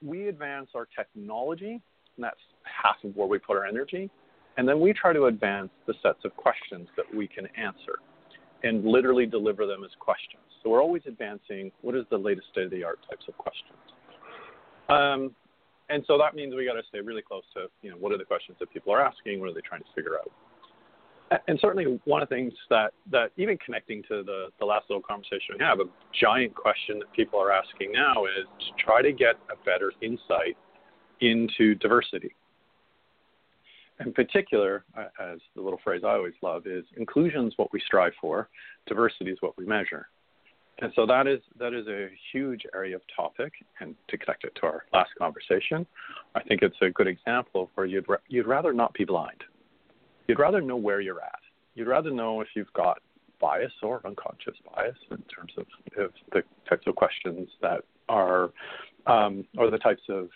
We 0.00 0.28
advance 0.28 0.70
our 0.74 0.86
technology, 0.96 1.72
and 2.16 2.24
that's 2.24 2.40
half 2.64 2.96
of 3.04 3.14
where 3.16 3.26
we 3.26 3.38
put 3.38 3.56
our 3.56 3.66
energy. 3.66 4.10
And 4.56 4.68
then 4.68 4.80
we 4.80 4.92
try 4.92 5.12
to 5.12 5.26
advance 5.26 5.70
the 5.86 5.94
sets 6.02 6.18
of 6.24 6.36
questions 6.36 6.86
that 6.96 7.06
we 7.14 7.26
can 7.26 7.46
answer 7.56 7.98
and 8.62 8.84
literally 8.84 9.26
deliver 9.26 9.66
them 9.66 9.82
as 9.82 9.90
questions. 9.98 10.42
So 10.62 10.70
we're 10.70 10.82
always 10.82 11.02
advancing 11.06 11.72
what 11.80 11.96
is 11.96 12.04
the 12.10 12.18
latest 12.18 12.48
state 12.52 12.64
of 12.64 12.70
the 12.70 12.84
art 12.84 13.00
types 13.08 13.24
of 13.28 13.36
questions. 13.38 13.78
Um, 14.92 15.34
and 15.88 16.04
so 16.06 16.16
that 16.18 16.34
means 16.34 16.54
we 16.54 16.64
got 16.64 16.74
to 16.74 16.82
stay 16.88 17.00
really 17.00 17.22
close 17.22 17.42
to, 17.54 17.66
you 17.82 17.90
know, 17.90 17.96
what 17.96 18.12
are 18.12 18.18
the 18.18 18.24
questions 18.24 18.56
that 18.60 18.72
people 18.72 18.92
are 18.92 19.04
asking? 19.04 19.40
What 19.40 19.50
are 19.50 19.54
they 19.54 19.60
trying 19.60 19.82
to 19.82 19.88
figure 19.94 20.16
out? 20.18 20.30
And 21.48 21.58
certainly 21.60 21.98
one 22.04 22.22
of 22.22 22.28
the 22.28 22.34
things 22.34 22.52
that, 22.68 22.92
that 23.10 23.30
even 23.36 23.56
connecting 23.58 24.02
to 24.02 24.22
the, 24.22 24.48
the 24.58 24.66
last 24.66 24.84
little 24.90 25.02
conversation 25.02 25.56
we 25.58 25.64
have, 25.64 25.80
a 25.80 25.84
giant 26.20 26.54
question 26.54 26.98
that 26.98 27.12
people 27.12 27.38
are 27.38 27.50
asking 27.50 27.92
now 27.92 28.26
is 28.26 28.46
to 28.60 28.84
try 28.84 29.00
to 29.00 29.12
get 29.12 29.36
a 29.50 29.64
better 29.64 29.92
insight 30.02 30.56
into 31.20 31.74
diversity. 31.76 32.34
In 34.04 34.12
particular, 34.12 34.84
as 34.96 35.38
the 35.54 35.62
little 35.62 35.80
phrase 35.82 36.02
I 36.04 36.14
always 36.14 36.34
love 36.42 36.66
is 36.66 36.84
inclusion 36.96 37.46
is 37.46 37.54
what 37.56 37.72
we 37.72 37.80
strive 37.86 38.12
for, 38.20 38.48
diversity 38.86 39.30
is 39.30 39.38
what 39.40 39.56
we 39.56 39.64
measure. 39.64 40.08
And 40.82 40.92
so 40.96 41.06
that 41.06 41.28
is 41.28 41.40
that 41.60 41.72
is 41.72 41.86
a 41.86 42.08
huge 42.32 42.66
area 42.74 42.96
of 42.96 43.02
topic. 43.14 43.52
And 43.80 43.94
to 44.08 44.18
connect 44.18 44.42
it 44.42 44.52
to 44.56 44.66
our 44.66 44.84
last 44.92 45.10
conversation, 45.16 45.86
I 46.34 46.42
think 46.42 46.60
it's 46.62 46.76
a 46.82 46.90
good 46.90 47.06
example 47.06 47.62
of 47.62 47.68
where 47.76 47.86
you'd 47.86 48.04
you'd 48.28 48.48
rather 48.48 48.72
not 48.72 48.92
be 48.92 49.04
blind. 49.04 49.44
You'd 50.26 50.40
rather 50.40 50.60
know 50.60 50.76
where 50.76 51.00
you're 51.00 51.20
at. 51.20 51.38
You'd 51.76 51.86
rather 51.86 52.10
know 52.10 52.40
if 52.40 52.48
you've 52.54 52.72
got 52.72 52.98
bias 53.40 53.72
or 53.82 54.00
unconscious 54.04 54.54
bias 54.74 54.96
in 55.10 55.18
terms 55.34 55.52
of, 55.56 55.66
the 56.32 56.42
types 56.68 56.86
of 56.86 56.94
questions 56.94 57.48
that 57.60 57.82
are 58.08 58.50
um, 59.06 59.44
or 59.58 59.70
the 59.70 59.78
types 59.78 60.02
of 60.08 60.28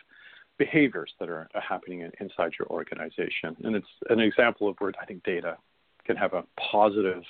behaviors 0.58 1.12
that 1.18 1.28
are 1.28 1.48
happening 1.54 2.00
in, 2.00 2.12
inside 2.20 2.52
your 2.58 2.68
organization. 2.68 3.56
And 3.64 3.74
it's 3.74 3.86
an 4.10 4.20
example 4.20 4.68
of 4.68 4.76
where 4.78 4.92
I 5.00 5.06
think 5.06 5.24
data 5.24 5.56
can 6.04 6.16
have 6.16 6.34
a 6.34 6.44
positive 6.72 7.22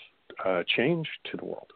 uh, 0.44 0.62
change 0.66 1.08
to 1.30 1.36
the 1.38 1.44
world. 1.44 1.72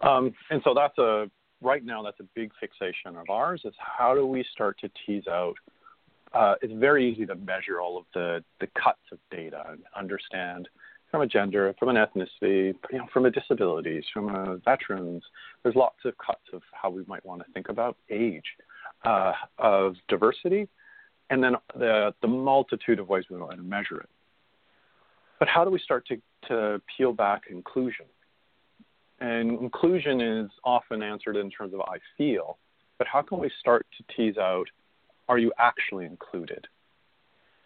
Um, 0.00 0.32
and 0.50 0.60
so 0.64 0.74
that's 0.74 0.96
a 0.98 1.30
right 1.60 1.84
now 1.84 2.02
that's 2.02 2.20
a 2.20 2.26
big 2.34 2.52
fixation 2.60 3.16
of 3.16 3.28
ours. 3.30 3.62
Is 3.64 3.74
how 3.78 4.14
do 4.14 4.26
we 4.26 4.44
start 4.52 4.78
to 4.80 4.90
tease 5.04 5.26
out? 5.28 5.54
Uh, 6.32 6.54
it's 6.62 6.72
very 6.74 7.10
easy 7.10 7.24
to 7.26 7.34
measure 7.34 7.80
all 7.80 7.98
of 7.98 8.04
the 8.14 8.44
the 8.60 8.68
cuts 8.82 9.00
of 9.12 9.18
data 9.30 9.64
and 9.68 9.80
understand 9.96 10.68
from 11.10 11.22
a 11.22 11.26
gender, 11.26 11.74
from 11.78 11.88
an 11.88 11.96
ethnicity, 11.96 12.74
you 12.92 12.98
know, 12.98 13.06
from 13.12 13.24
a 13.24 13.30
disabilities, 13.30 14.04
from 14.12 14.28
a 14.34 14.56
veterans. 14.58 15.22
There's 15.62 15.74
lots 15.74 15.96
of 16.04 16.14
cuts 16.18 16.42
of 16.52 16.62
how 16.72 16.90
we 16.90 17.02
might 17.06 17.24
want 17.24 17.42
to 17.44 17.52
think 17.52 17.70
about 17.70 17.96
age, 18.10 18.44
uh, 19.04 19.32
of 19.58 19.96
diversity, 20.08 20.68
and 21.30 21.42
then 21.42 21.54
the 21.74 22.14
the 22.20 22.28
multitude 22.28 22.98
of 22.98 23.08
ways 23.08 23.24
we 23.30 23.38
want 23.38 23.56
to 23.56 23.62
measure 23.62 24.00
it. 24.00 24.08
But 25.38 25.48
how 25.48 25.64
do 25.64 25.70
we 25.70 25.78
start 25.78 26.06
to, 26.08 26.16
to 26.48 26.82
peel 26.96 27.12
back 27.12 27.42
inclusion? 27.50 28.06
And 29.20 29.60
inclusion 29.60 30.20
is 30.20 30.50
often 30.64 31.02
answered 31.02 31.36
in 31.36 31.50
terms 31.50 31.74
of 31.74 31.80
I 31.80 31.98
feel, 32.16 32.58
but 32.98 33.06
how 33.06 33.22
can 33.22 33.38
we 33.38 33.50
start 33.60 33.86
to 33.96 34.16
tease 34.16 34.38
out 34.38 34.68
are 35.28 35.38
you 35.38 35.52
actually 35.58 36.06
included? 36.06 36.66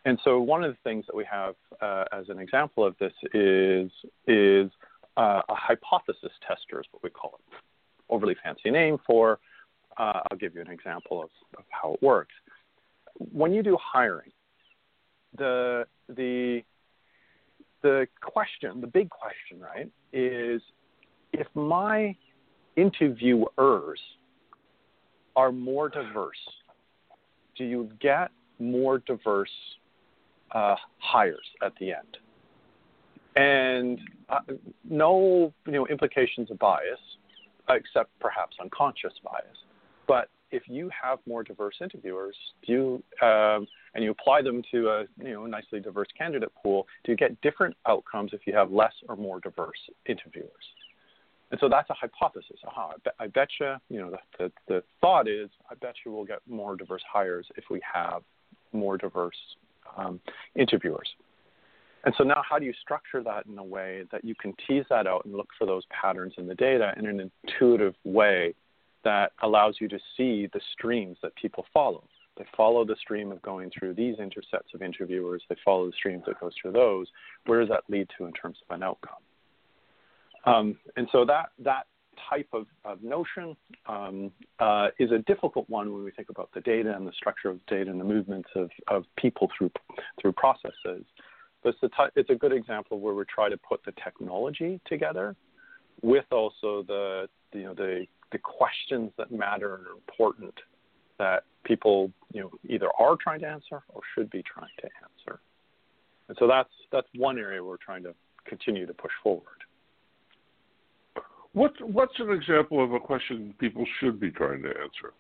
And 0.05 0.19
so 0.25 0.41
one 0.41 0.65
of 0.65 0.73
the 0.73 0.79
things 0.83 1.05
that 1.07 1.17
we 1.17 1.25
have 1.31 1.55
uh, 1.81 2.05
as 2.13 2.29
an 2.29 2.39
example 2.39 2.85
of 2.85 2.97
this 2.99 3.13
is 3.35 3.91
is 4.27 4.71
uh, 5.17 5.43
a 5.49 5.55
hypothesis 5.55 6.33
tester 6.47 6.81
is 6.81 6.87
what 6.91 7.03
we 7.03 7.11
call 7.11 7.39
it. 7.39 7.55
Overly 8.09 8.37
fancy 8.43 8.71
name 8.71 8.99
for. 9.07 9.39
Uh, 9.97 10.21
I'll 10.31 10.39
give 10.39 10.55
you 10.55 10.61
an 10.61 10.71
example 10.71 11.23
of, 11.23 11.31
of 11.57 11.65
how 11.69 11.95
it 11.95 12.03
works. 12.03 12.35
When 13.19 13.53
you 13.53 13.63
do 13.63 13.77
hiring, 13.81 14.33
the 15.37 15.87
the 16.09 16.63
the 17.83 18.07
question, 18.21 18.81
the 18.81 18.87
big 18.87 19.11
question, 19.11 19.61
right, 19.61 19.91
is 20.13 20.63
if 21.33 21.47
my 21.55 22.15
interviewers 22.77 24.01
are 25.37 25.53
more 25.53 25.89
diverse, 25.89 26.37
do 27.57 27.65
you 27.65 27.89
get 28.01 28.31
more 28.59 28.99
diverse 28.99 29.51
uh, 30.53 30.77
hires 30.99 31.47
at 31.65 31.73
the 31.81 31.93
end? 31.93 32.19
And 33.35 33.99
uh, 34.29 34.41
no, 34.89 35.53
you 35.67 35.73
know, 35.73 35.87
implications 35.87 36.51
of 36.51 36.59
bias, 36.59 37.01
except 37.71 38.11
perhaps 38.21 38.57
unconscious 38.61 39.13
bias. 39.25 39.57
But 40.07 40.29
if 40.51 40.65
you 40.67 40.91
have 41.03 41.19
more 41.27 41.43
diverse 41.43 41.77
interviewers, 41.81 42.37
do 42.67 42.73
you 42.73 43.27
um, 43.27 43.67
and 43.95 44.05
you 44.05 44.11
apply 44.11 44.43
them 44.43 44.63
to 44.71 44.89
a 44.89 45.05
you 45.19 45.33
know 45.33 45.47
nicely 45.47 45.81
diverse 45.81 46.09
candidate 46.17 46.53
pool, 46.63 46.87
do 47.05 47.13
you 47.13 47.17
get 47.17 47.41
different 47.41 47.75
outcomes 47.89 48.33
if 48.35 48.41
you 48.47 48.55
have 48.55 48.71
less 48.71 48.93
or 49.09 49.17
more 49.17 49.41
diverse 49.41 49.79
interviewers? 50.07 50.51
And 51.53 51.61
so 51.61 51.69
that's 51.69 51.91
a 51.91 51.95
hypothesis. 51.95 52.57
Aha, 52.67 52.93
I, 52.95 52.99
bet, 53.05 53.15
I 53.21 53.27
bet 53.27 53.49
you, 53.61 53.75
you 53.91 54.01
know, 54.01 54.11
the, 54.11 54.19
the, 54.39 54.53
the 54.69 54.83
thought 55.03 55.29
is, 55.29 55.51
I 55.71 55.75
bet 55.75 55.95
you 56.05 56.11
we'll 56.11 56.25
get 56.25 56.39
more 56.49 56.77
diverse 56.77 57.03
hires 57.11 57.47
if 57.57 57.65
we 57.71 57.81
have 57.95 58.23
more 58.73 58.97
diverse 58.97 59.37
um, 59.99 60.19
interviewers. 60.57 61.09
And 62.05 62.15
so 62.17 62.25
now, 62.25 62.43
how 62.49 62.59
do 62.59 62.65
you 62.65 62.73
structure 62.81 63.23
that 63.23 63.45
in 63.47 63.59
a 63.59 63.65
way 63.65 64.05
that 64.11 64.25
you 64.25 64.35
can 64.35 64.55
tease 64.67 64.85
that 64.89 65.07
out 65.07 65.27
and 65.27 65.35
look 65.35 65.49
for 65.59 65.67
those 65.67 65.85
patterns 65.91 66.33
in 66.39 66.47
the 66.49 66.55
data 66.55 66.95
in 66.97 67.07
an 67.07 67.31
intuitive 67.45 67.95
way 68.03 68.55
that 69.05 69.33
allows 69.43 69.77
you 69.79 69.89
to 69.89 69.99
see 70.17 70.49
the 70.55 70.61
streams 70.73 71.19
that 71.23 71.35
people 71.37 71.67
follow? 71.73 72.03
They 72.39 72.47
follow 72.57 72.87
the 72.87 72.97
stream 72.97 73.31
of 73.31 73.43
going 73.43 73.71
through 73.79 73.93
these 73.95 74.17
intersets 74.17 74.73
of 74.75 74.81
interviewers. 74.81 75.43
They 75.51 75.57
follow 75.63 75.85
the 75.85 75.93
streams 75.93 76.25
that 76.27 76.41
goes 76.41 76.55
through 76.61 76.73
those. 76.73 77.09
Where 77.45 77.61
does 77.61 77.69
that 77.69 77.85
lead 77.91 78.09
to 78.17 78.25
in 78.25 78.33
terms 78.33 78.57
of 78.69 78.75
an 78.75 78.83
outcome? 78.83 79.21
Um, 80.45 80.77
and 80.97 81.09
so 81.13 81.25
that 81.25 81.51
that 81.61 81.87
type 82.29 82.49
of, 82.53 82.67
of 82.85 83.03
notion 83.03 83.57
um, 83.87 84.31
uh, 84.59 84.89
is 84.99 85.11
a 85.11 85.19
difficult 85.19 85.69
one 85.69 85.93
when 85.93 86.05
we 86.05 86.11
think 86.11 86.31
about 86.31 86.51
the 86.55 86.61
data 86.61 86.95
and 86.95 87.07
the 87.07 87.13
structure 87.13 87.49
of 87.49 87.65
data 87.67 87.91
and 87.91 88.01
the 88.01 88.05
movements 88.05 88.49
of, 88.55 88.71
of 88.89 89.05
people 89.17 89.49
through 89.57 89.71
through 90.21 90.33
processes. 90.33 91.05
But 91.63 91.75
it's 91.81 91.95
a, 91.99 92.11
it's 92.17 92.31
a 92.31 92.35
good 92.35 92.53
example 92.53 92.99
where 93.01 93.15
we 93.15 93.25
try 93.25 93.49
to 93.49 93.57
put 93.57 93.85
the 93.85 93.93
technology 94.03 94.81
together 94.87 95.37
with 96.03 96.25
also 96.31 96.85
the 96.87 97.29
you 97.53 97.65
know 97.65 97.75
the 97.75 98.07
the 98.33 98.39
questions 98.39 99.13
that 99.19 99.31
matter 99.31 99.77
and 99.77 99.87
are 99.87 99.93
important 99.93 100.55
that 101.19 101.45
people 101.65 102.11
you 102.33 102.41
know 102.41 102.51
either 102.69 102.89
are 102.99 103.17
trying 103.17 103.41
to 103.41 103.47
answer 103.47 103.83
or 103.89 104.01
should 104.15 104.31
be 104.31 104.43
trying 104.43 104.71
to 104.81 104.89
answer. 105.03 105.41
And 106.29 106.37
so 106.39 106.47
that's 106.47 106.71
that's 106.91 107.09
one 107.15 107.39
area 107.39 107.63
we're 107.63 107.77
trying 107.77 108.03
to 108.05 108.15
continue 108.45 108.87
to 108.87 108.95
push 108.95 109.13
forward. 109.23 109.62
What's 111.55 111.77
what's 111.81 112.19
an 112.19 112.31
example 112.31 112.83
of 112.83 112.93
a 112.93 113.01
question 113.01 113.55
people 113.59 113.85
should 114.01 114.19
be 114.19 114.31
trying 114.31 114.63
to 114.63 114.69
answer? 114.69 115.13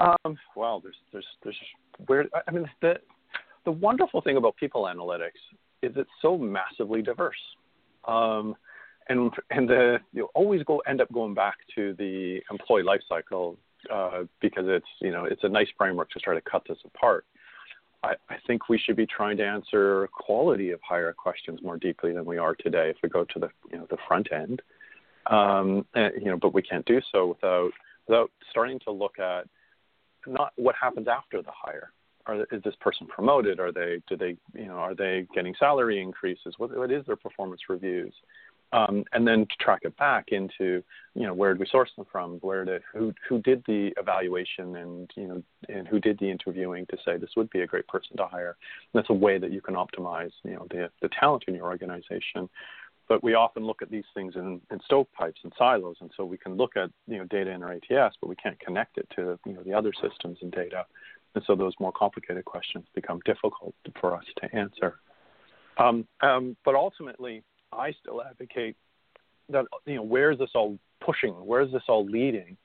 Um, 0.00 0.38
well, 0.54 0.80
there's 0.80 0.96
there's 1.12 1.26
there's 1.42 1.56
where 2.06 2.26
I 2.46 2.50
mean 2.50 2.68
the 2.82 2.94
the 3.64 3.72
wonderful 3.72 4.20
thing 4.20 4.36
about 4.36 4.56
people 4.56 4.84
analytics 4.84 5.40
is 5.82 5.92
it's 5.96 6.10
so 6.20 6.36
massively 6.36 7.02
diverse. 7.02 7.36
Um, 8.06 8.54
and 9.08 9.32
and 9.50 9.68
the 9.68 9.98
you 10.12 10.28
always 10.34 10.62
go 10.64 10.78
end 10.86 11.00
up 11.00 11.10
going 11.12 11.34
back 11.34 11.56
to 11.74 11.94
the 11.98 12.40
employee 12.50 12.82
life 12.82 13.00
cycle 13.08 13.56
uh, 13.92 14.24
because 14.40 14.64
it's 14.66 14.86
you 15.00 15.10
know 15.10 15.24
it's 15.24 15.44
a 15.44 15.48
nice 15.48 15.68
framework 15.76 16.10
to 16.10 16.18
try 16.18 16.34
to 16.34 16.40
cut 16.42 16.62
this 16.68 16.78
apart. 16.84 17.24
I, 18.02 18.14
I 18.28 18.36
think 18.46 18.68
we 18.68 18.78
should 18.78 18.96
be 18.96 19.06
trying 19.06 19.36
to 19.38 19.46
answer 19.46 20.08
quality 20.12 20.70
of 20.70 20.80
hire 20.82 21.12
questions 21.12 21.60
more 21.62 21.76
deeply 21.76 22.12
than 22.12 22.24
we 22.24 22.38
are 22.38 22.54
today 22.54 22.90
if 22.90 22.96
we 23.02 23.08
go 23.08 23.24
to 23.24 23.38
the 23.38 23.48
you 23.72 23.78
know 23.78 23.86
the 23.90 23.96
front 24.06 24.28
end. 24.32 24.62
Um, 25.26 25.84
and, 25.94 26.12
you 26.16 26.26
know, 26.30 26.38
but 26.38 26.54
we 26.54 26.62
can't 26.62 26.86
do 26.86 27.00
so 27.12 27.26
without 27.26 27.70
without 28.06 28.30
starting 28.50 28.78
to 28.80 28.92
look 28.92 29.18
at 29.18 29.46
not 30.26 30.52
what 30.56 30.74
happens 30.80 31.08
after 31.08 31.42
the 31.42 31.50
hire. 31.52 31.90
Are, 32.26 32.42
is 32.52 32.62
this 32.62 32.74
person 32.80 33.06
promoted? 33.06 33.58
Are 33.58 33.72
they 33.72 34.00
do 34.08 34.16
they 34.16 34.36
you 34.54 34.66
know 34.66 34.74
are 34.74 34.94
they 34.94 35.26
getting 35.34 35.54
salary 35.58 36.00
increases? 36.00 36.54
What, 36.58 36.76
what 36.76 36.92
is 36.92 37.04
their 37.06 37.16
performance 37.16 37.62
reviews? 37.68 38.14
Um, 38.72 39.04
and 39.12 39.26
then 39.26 39.46
to 39.46 39.64
track 39.64 39.80
it 39.82 39.96
back 39.96 40.26
into 40.28 40.82
you 41.14 41.26
know 41.26 41.32
where 41.32 41.52
did 41.52 41.60
we 41.60 41.66
source 41.70 41.90
them 41.96 42.06
from? 42.10 42.34
Where 42.40 42.64
did 42.64 42.82
who 42.92 43.14
who 43.28 43.40
did 43.40 43.62
the 43.66 43.92
evaluation 43.96 44.76
and 44.76 45.10
you 45.16 45.26
know 45.26 45.42
and 45.68 45.88
who 45.88 45.98
did 45.98 46.18
the 46.18 46.30
interviewing 46.30 46.86
to 46.86 46.98
say 47.04 47.16
this 47.16 47.30
would 47.36 47.50
be 47.50 47.60
a 47.60 47.66
great 47.66 47.88
person 47.88 48.16
to 48.18 48.26
hire? 48.26 48.56
And 48.92 49.00
that's 49.00 49.10
a 49.10 49.14
way 49.14 49.38
that 49.38 49.52
you 49.52 49.60
can 49.60 49.74
optimize 49.74 50.32
you 50.44 50.54
know 50.54 50.66
the 50.70 50.90
the 51.00 51.08
talent 51.18 51.44
in 51.48 51.54
your 51.54 51.66
organization. 51.66 52.48
But 53.08 53.24
we 53.24 53.32
often 53.32 53.64
look 53.64 53.80
at 53.80 53.90
these 53.90 54.04
things 54.12 54.36
in, 54.36 54.60
in 54.70 54.80
stovepipes 54.84 55.40
and 55.42 55.52
silos 55.56 55.96
and 56.02 56.10
so 56.14 56.26
we 56.26 56.36
can 56.36 56.56
look 56.56 56.76
at 56.76 56.90
you 57.06 57.16
know 57.16 57.24
data 57.24 57.50
in 57.50 57.62
our 57.62 57.72
ATS 57.72 58.16
but 58.20 58.28
we 58.28 58.36
can't 58.36 58.60
connect 58.60 58.98
it 58.98 59.08
to 59.16 59.38
you 59.46 59.54
know 59.54 59.62
the 59.62 59.72
other 59.72 59.92
systems 59.94 60.38
and 60.42 60.52
data. 60.52 60.84
And 61.34 61.42
so 61.46 61.54
those 61.54 61.72
more 61.80 61.92
complicated 61.92 62.44
questions 62.44 62.84
become 62.94 63.20
difficult 63.24 63.74
for 64.00 64.14
us 64.14 64.24
to 64.42 64.54
answer. 64.54 64.96
Um, 65.78 66.06
um, 66.20 66.56
but 66.64 66.74
ultimately 66.74 67.44
I 67.72 67.92
still 68.00 68.22
advocate 68.22 68.76
that 69.50 69.64
you 69.86 69.96
know 69.96 70.02
where 70.02 70.30
is 70.30 70.38
this 70.38 70.50
all 70.54 70.78
pushing? 71.04 71.32
Where 71.32 71.62
is 71.62 71.72
this 71.72 71.82
all 71.88 72.04
leading? 72.04 72.56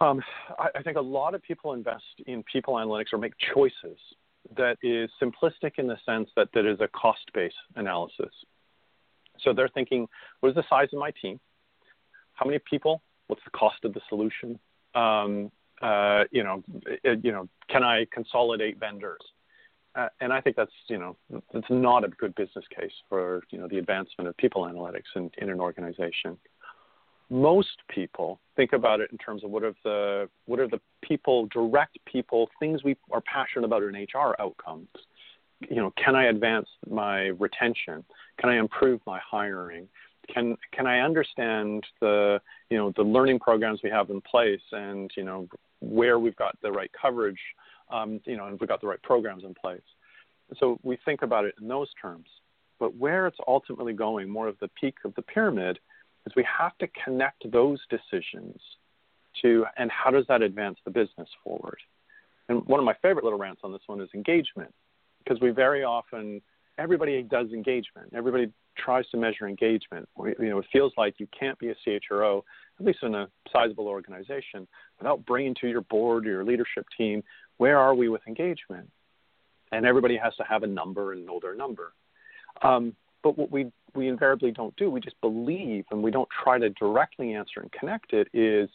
Um, 0.00 0.22
I, 0.58 0.68
I 0.76 0.82
think 0.82 0.96
a 0.96 1.02
lot 1.02 1.34
of 1.34 1.42
people 1.42 1.74
invest 1.74 2.04
in 2.26 2.42
people 2.50 2.74
analytics 2.74 3.12
or 3.12 3.18
make 3.18 3.34
choices 3.54 3.98
that 4.56 4.78
is 4.82 5.10
simplistic 5.22 5.72
in 5.78 5.86
the 5.86 5.98
sense 6.06 6.30
that 6.36 6.48
that 6.54 6.64
is 6.66 6.80
a 6.80 6.88
cost-based 6.88 7.54
analysis. 7.76 8.32
So 9.42 9.52
they're 9.52 9.68
thinking, 9.68 10.08
what 10.40 10.50
is 10.50 10.54
the 10.54 10.64
size 10.68 10.88
of 10.92 10.98
my 10.98 11.12
team? 11.22 11.38
How 12.34 12.46
many 12.46 12.58
people? 12.68 13.02
What's 13.26 13.42
the 13.44 13.50
cost 13.50 13.84
of 13.84 13.92
the 13.92 14.00
solution? 14.08 14.58
Um, 14.94 15.52
uh, 15.82 16.24
you 16.30 16.42
know, 16.42 16.62
it, 17.04 17.20
you 17.22 17.32
know, 17.32 17.48
can 17.68 17.82
I 17.82 18.06
consolidate 18.12 18.78
vendors? 18.78 19.20
Uh, 19.94 20.08
and 20.20 20.32
I 20.32 20.40
think 20.40 20.56
that's 20.56 20.70
you 20.88 20.98
know 20.98 21.16
that's 21.52 21.66
not 21.68 22.04
a 22.04 22.08
good 22.08 22.34
business 22.36 22.64
case 22.76 22.92
for 23.08 23.42
you 23.50 23.58
know 23.58 23.66
the 23.66 23.78
advancement 23.78 24.28
of 24.28 24.36
people 24.36 24.62
analytics 24.62 25.16
in, 25.16 25.30
in 25.38 25.50
an 25.50 25.60
organization. 25.60 26.38
Most 27.28 27.78
people 27.88 28.40
think 28.56 28.72
about 28.72 29.00
it 29.00 29.10
in 29.12 29.18
terms 29.18 29.44
of 29.44 29.50
what 29.50 29.64
are 29.64 29.74
the 29.82 30.28
what 30.46 30.60
are 30.60 30.68
the 30.68 30.80
people 31.02 31.46
direct 31.46 31.98
people 32.06 32.48
things 32.60 32.84
we 32.84 32.96
are 33.10 33.22
passionate 33.22 33.64
about 33.64 33.82
in 33.82 33.94
HR 33.94 34.36
outcomes. 34.38 34.88
You 35.68 35.76
know, 35.76 35.92
can 36.02 36.14
I 36.14 36.26
advance 36.26 36.68
my 36.88 37.26
retention? 37.38 38.04
Can 38.40 38.48
I 38.48 38.58
improve 38.58 39.00
my 39.06 39.18
hiring? 39.28 39.88
Can 40.32 40.56
can 40.72 40.86
I 40.86 41.00
understand 41.00 41.84
the 42.00 42.40
you 42.68 42.78
know 42.78 42.92
the 42.96 43.02
learning 43.02 43.40
programs 43.40 43.80
we 43.82 43.90
have 43.90 44.10
in 44.10 44.20
place 44.20 44.60
and 44.70 45.10
you 45.16 45.24
know 45.24 45.48
where 45.80 46.20
we've 46.20 46.36
got 46.36 46.56
the 46.62 46.70
right 46.70 46.90
coverage 47.00 47.40
um, 47.90 48.20
you 48.24 48.36
know, 48.36 48.46
and 48.46 48.58
we've 48.60 48.68
got 48.68 48.80
the 48.80 48.86
right 48.86 49.02
programs 49.02 49.44
in 49.44 49.54
place. 49.54 49.80
So 50.58 50.78
we 50.82 50.98
think 51.04 51.22
about 51.22 51.44
it 51.44 51.54
in 51.60 51.68
those 51.68 51.88
terms. 52.00 52.26
But 52.78 52.96
where 52.96 53.26
it's 53.26 53.38
ultimately 53.46 53.92
going, 53.92 54.28
more 54.28 54.48
of 54.48 54.56
the 54.60 54.68
peak 54.80 54.96
of 55.04 55.14
the 55.14 55.22
pyramid, 55.22 55.78
is 56.26 56.32
we 56.34 56.46
have 56.58 56.76
to 56.78 56.88
connect 57.04 57.50
those 57.50 57.78
decisions 57.90 58.58
to, 59.42 59.64
and 59.76 59.90
how 59.90 60.10
does 60.10 60.24
that 60.28 60.42
advance 60.42 60.78
the 60.84 60.90
business 60.90 61.28
forward? 61.44 61.78
And 62.48 62.64
one 62.66 62.80
of 62.80 62.86
my 62.86 62.96
favorite 63.02 63.24
little 63.24 63.38
rants 63.38 63.60
on 63.64 63.72
this 63.72 63.82
one 63.86 64.00
is 64.00 64.08
engagement, 64.14 64.74
because 65.22 65.40
we 65.40 65.50
very 65.50 65.84
often 65.84 66.40
everybody 66.78 67.22
does 67.22 67.52
engagement. 67.52 68.12
Everybody 68.14 68.50
tries 68.76 69.06
to 69.10 69.18
measure 69.18 69.46
engagement. 69.46 70.08
You 70.18 70.48
know, 70.48 70.58
it 70.58 70.66
feels 70.72 70.92
like 70.96 71.20
you 71.20 71.28
can't 71.38 71.58
be 71.58 71.68
a 71.68 71.74
CHRO, 71.86 72.42
at 72.78 72.86
least 72.86 73.00
in 73.02 73.14
a 73.14 73.28
sizable 73.52 73.86
organization, 73.86 74.66
without 74.98 75.24
bringing 75.26 75.54
to 75.60 75.68
your 75.68 75.82
board 75.82 76.26
or 76.26 76.30
your 76.30 76.44
leadership 76.44 76.86
team, 76.96 77.22
where 77.60 77.78
are 77.78 77.94
we 77.94 78.08
with 78.08 78.22
engagement? 78.26 78.88
And 79.70 79.84
everybody 79.84 80.16
has 80.16 80.34
to 80.36 80.44
have 80.44 80.62
a 80.62 80.66
number 80.66 81.12
and 81.12 81.26
know 81.26 81.40
their 81.42 81.54
number. 81.54 81.92
Um, 82.62 82.96
but 83.22 83.36
what 83.36 83.52
we 83.52 83.70
we 83.94 84.08
invariably 84.08 84.50
don't 84.50 84.74
do, 84.76 84.90
we 84.90 85.00
just 85.00 85.20
believe, 85.20 85.84
and 85.90 86.02
we 86.02 86.10
don't 86.10 86.28
try 86.42 86.58
to 86.58 86.70
directly 86.70 87.34
answer 87.34 87.60
and 87.60 87.70
connect 87.70 88.14
it. 88.14 88.28
Is 88.32 88.70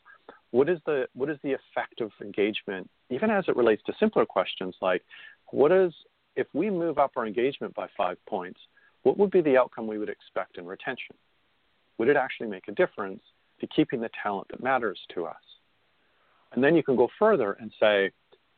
what 0.51 0.69
is 0.69 0.77
the 0.85 1.07
what 1.15 1.31
is 1.31 1.39
the 1.43 1.53
effect 1.53 1.99
of 1.99 2.11
engagement, 2.21 2.87
even 3.09 3.31
as 3.31 3.45
it 3.47 3.55
relates 3.55 3.81
to 3.87 3.93
simpler 3.99 4.23
questions 4.23 4.75
like, 4.83 5.01
what 5.49 5.71
is 5.71 5.91
if 6.35 6.45
we 6.53 6.69
move 6.69 6.99
up 6.99 7.13
our 7.15 7.25
engagement 7.25 7.73
by 7.73 7.87
five 7.97 8.17
points, 8.29 8.59
what 9.01 9.17
would 9.17 9.31
be 9.31 9.41
the 9.41 9.57
outcome 9.57 9.87
we 9.87 9.97
would 9.97 10.09
expect 10.09 10.59
in 10.59 10.65
retention? 10.67 11.15
Would 11.97 12.09
it 12.09 12.17
actually 12.17 12.49
make 12.49 12.67
a 12.67 12.71
difference 12.73 13.23
to 13.61 13.67
keeping 13.75 14.01
the 14.01 14.11
talent 14.21 14.49
that 14.51 14.61
matters 14.61 14.99
to 15.15 15.25
us? 15.25 15.45
And 16.53 16.63
then 16.63 16.75
you 16.75 16.83
can 16.83 16.95
go 16.95 17.09
further 17.19 17.53
and 17.53 17.71
say, 17.79 18.11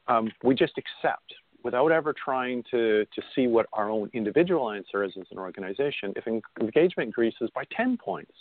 um, 0.07 0.31
we 0.43 0.55
just 0.55 0.73
accept 0.77 1.33
without 1.63 1.91
ever 1.91 2.13
trying 2.13 2.63
to, 2.71 3.05
to 3.13 3.21
see 3.35 3.47
what 3.47 3.65
our 3.73 3.89
own 3.89 4.09
individual 4.13 4.71
answer 4.71 5.03
is 5.03 5.11
as 5.19 5.27
an 5.31 5.37
organization. 5.37 6.13
If 6.15 6.27
engagement 6.27 7.07
increases 7.07 7.49
by 7.53 7.63
10 7.75 7.97
points, 7.97 8.31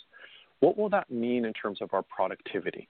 what 0.59 0.77
will 0.77 0.89
that 0.89 1.09
mean 1.11 1.45
in 1.45 1.53
terms 1.53 1.81
of 1.81 1.93
our 1.93 2.03
productivity? 2.03 2.87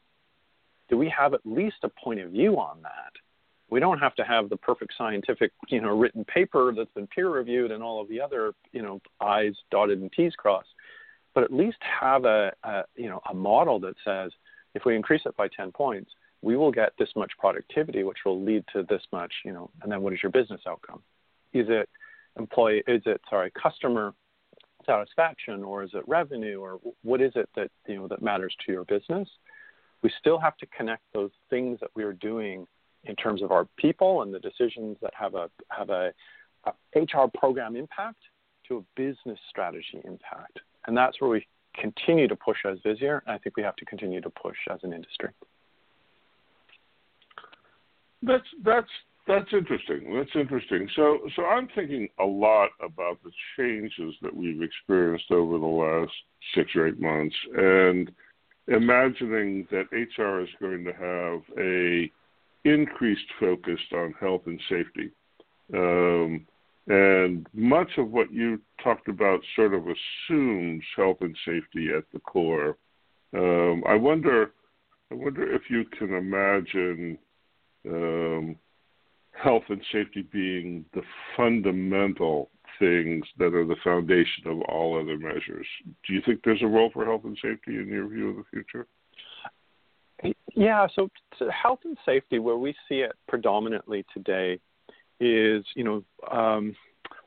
Do 0.90 0.98
we 0.98 1.10
have 1.10 1.34
at 1.34 1.42
least 1.44 1.78
a 1.84 1.90
point 1.90 2.20
of 2.20 2.32
view 2.32 2.60
on 2.60 2.82
that? 2.84 3.14
We 3.70 3.80
don't 3.80 4.00
have 4.00 4.16
to 4.16 4.24
have 4.24 4.50
the 4.50 4.56
perfect 4.56 4.94
scientific, 4.98 5.52
you 5.68 5.82
know, 5.82 5.98
written 5.98 6.24
paper 6.24 6.74
that's 6.76 6.92
been 6.94 7.08
peer 7.08 7.30
reviewed 7.30 7.72
and 7.72 7.84
all 7.84 8.02
of 8.02 8.08
the 8.08 8.22
other, 8.22 8.54
you 8.72 8.82
know, 8.82 9.02
I's 9.20 9.56
dotted 9.72 10.00
and 10.00 10.12
T's 10.12 10.34
crossed, 10.36 10.70
but 11.34 11.44
at 11.44 11.52
least 11.52 11.78
have 11.82 12.24
a, 12.24 12.54
a 12.64 12.84
you 12.96 13.10
know, 13.10 13.22
a 13.30 13.34
model 13.34 13.80
that 13.82 13.96
says 14.06 14.32
if 14.74 14.86
we 14.86 14.96
increase 14.96 15.24
it 15.26 15.36
by 15.36 15.50
10 15.50 15.74
points, 15.74 16.12
we 16.42 16.56
will 16.56 16.72
get 16.72 16.94
this 17.00 17.10
much 17.16 17.32
productivity, 17.40 18.04
which 18.04 18.20
will 18.26 18.42
lead 18.42 18.64
to 18.74 18.84
this 18.90 19.02
much, 19.12 19.34
you 19.44 19.52
know, 19.52 19.70
and 19.82 19.92
then 19.92 20.02
what 20.02 20.14
is 20.14 20.20
your 20.22 20.32
business 20.32 20.62
outcome? 20.68 21.02
Is 21.54 21.68
it 21.70 21.90
employee, 22.38 22.84
is 22.88 23.02
it, 23.06 23.22
sorry, 23.30 23.52
customer 23.52 24.14
satisfaction 24.86 25.64
or 25.64 25.84
is 25.84 25.90
it 25.94 26.04
revenue 26.08 26.60
or 26.60 26.80
what 27.04 27.22
is 27.22 27.32
it 27.36 27.50
that, 27.56 27.70
you 27.88 27.96
know, 27.96 28.08
that 28.08 28.22
matters 28.22 28.56
to 28.66 28.72
your 28.72 28.86
business? 28.86 29.28
We 30.04 30.12
still 30.20 30.38
have 30.38 30.56
to 30.58 30.66
connect 30.68 31.02
those 31.14 31.32
things 31.50 31.80
that 31.82 31.90
we 31.96 32.04
are 32.04 32.14
doing 32.14 32.68
in 33.06 33.16
terms 33.16 33.42
of 33.42 33.52
our 33.52 33.68
people 33.78 34.22
and 34.22 34.34
the 34.34 34.40
decisions 34.40 34.98
that 35.02 35.14
have 35.20 35.34
a, 35.34 35.50
have 35.70 35.90
a, 35.90 36.14
a 36.66 37.00
HR 37.00 37.30
program 37.36 37.76
impact 37.76 38.20
to 38.68 38.78
a 38.78 38.84
business 38.96 39.40
strategy 39.50 40.02
impact. 40.04 40.60
And 40.86 40.96
that's 40.96 41.20
where 41.20 41.30
we 41.30 41.48
continue 41.74 42.28
to 42.28 42.36
push 42.36 42.58
as 42.66 42.78
Visier. 42.80 43.22
And 43.26 43.36
I 43.36 43.38
think 43.38 43.58
we 43.58 43.64
have 43.64 43.76
to 43.78 43.86
continue 43.86 44.22
to 44.22 44.30
push 44.30 44.58
as 44.72 44.80
an 44.84 44.94
industry. 44.94 45.30
That's 48.22 48.48
that's 48.64 48.90
that's 49.28 49.52
interesting. 49.54 50.16
That's 50.16 50.36
interesting. 50.36 50.90
So 50.96 51.20
so 51.36 51.46
I'm 51.46 51.68
thinking 51.76 52.08
a 52.20 52.26
lot 52.26 52.70
about 52.82 53.20
the 53.24 53.32
changes 53.58 54.16
that 54.22 54.36
we've 54.36 54.62
experienced 54.62 55.32
over 55.32 55.58
the 55.58 55.66
last 55.66 56.14
six 56.56 56.72
or 56.76 56.88
eight 56.88 57.00
months, 57.00 57.36
and 57.56 58.12
imagining 58.68 59.68
that 59.72 59.92
HR 59.92 60.42
is 60.42 60.50
going 60.60 60.84
to 60.86 60.94
have 60.94 61.42
a 61.58 62.12
increased 62.64 63.28
focus 63.40 63.80
on 63.94 64.14
health 64.20 64.42
and 64.46 64.60
safety. 64.70 65.12
Um, 65.74 66.46
and 66.88 67.46
much 67.54 67.90
of 67.98 68.12
what 68.12 68.32
you 68.32 68.62
talked 68.82 69.10
about 69.10 69.42
sort 69.56 69.74
of 69.74 69.84
assumes 69.88 70.84
health 70.96 71.18
and 71.22 71.36
safety 71.46 71.90
at 71.96 72.06
the 72.14 72.20
core. 72.20 72.78
Um, 73.34 73.84
I 73.88 73.96
wonder, 73.96 74.52
I 75.12 75.16
wonder 75.16 75.54
if 75.54 75.64
you 75.70 75.84
can 75.98 76.14
imagine 76.14 77.18
um, 77.86 78.56
health 79.32 79.64
and 79.70 79.82
safety 79.92 80.22
being 80.32 80.86
the 80.94 81.02
fundamental 81.36 82.50
things 82.80 83.26
that 83.38 83.54
are 83.54 83.66
the 83.66 83.76
foundation 83.84 84.48
of 84.48 84.62
all 84.62 85.00
other 85.00 85.18
measures. 85.18 85.68
Do 86.06 86.14
you 86.14 86.22
think 86.26 86.42
there's 86.44 86.62
a 86.62 86.68
role 86.68 86.90
for 86.94 87.06
health 87.06 87.22
and 87.24 87.38
safety 87.42 87.78
in 87.78 87.88
your 87.88 88.08
view 88.08 88.30
of 88.30 88.36
the 88.38 88.44
future? 88.52 88.88
Yeah, 90.56 90.88
so 90.96 91.10
health 91.52 91.80
and 91.86 91.98
safety, 92.06 92.40
where 92.40 92.58
we 92.58 92.74
see 92.90 93.02
it 93.02 93.12
predominantly 93.28 94.06
today, 94.14 94.60
is 95.20 95.64
you 95.76 95.84
know 95.84 96.04
um, 96.32 96.76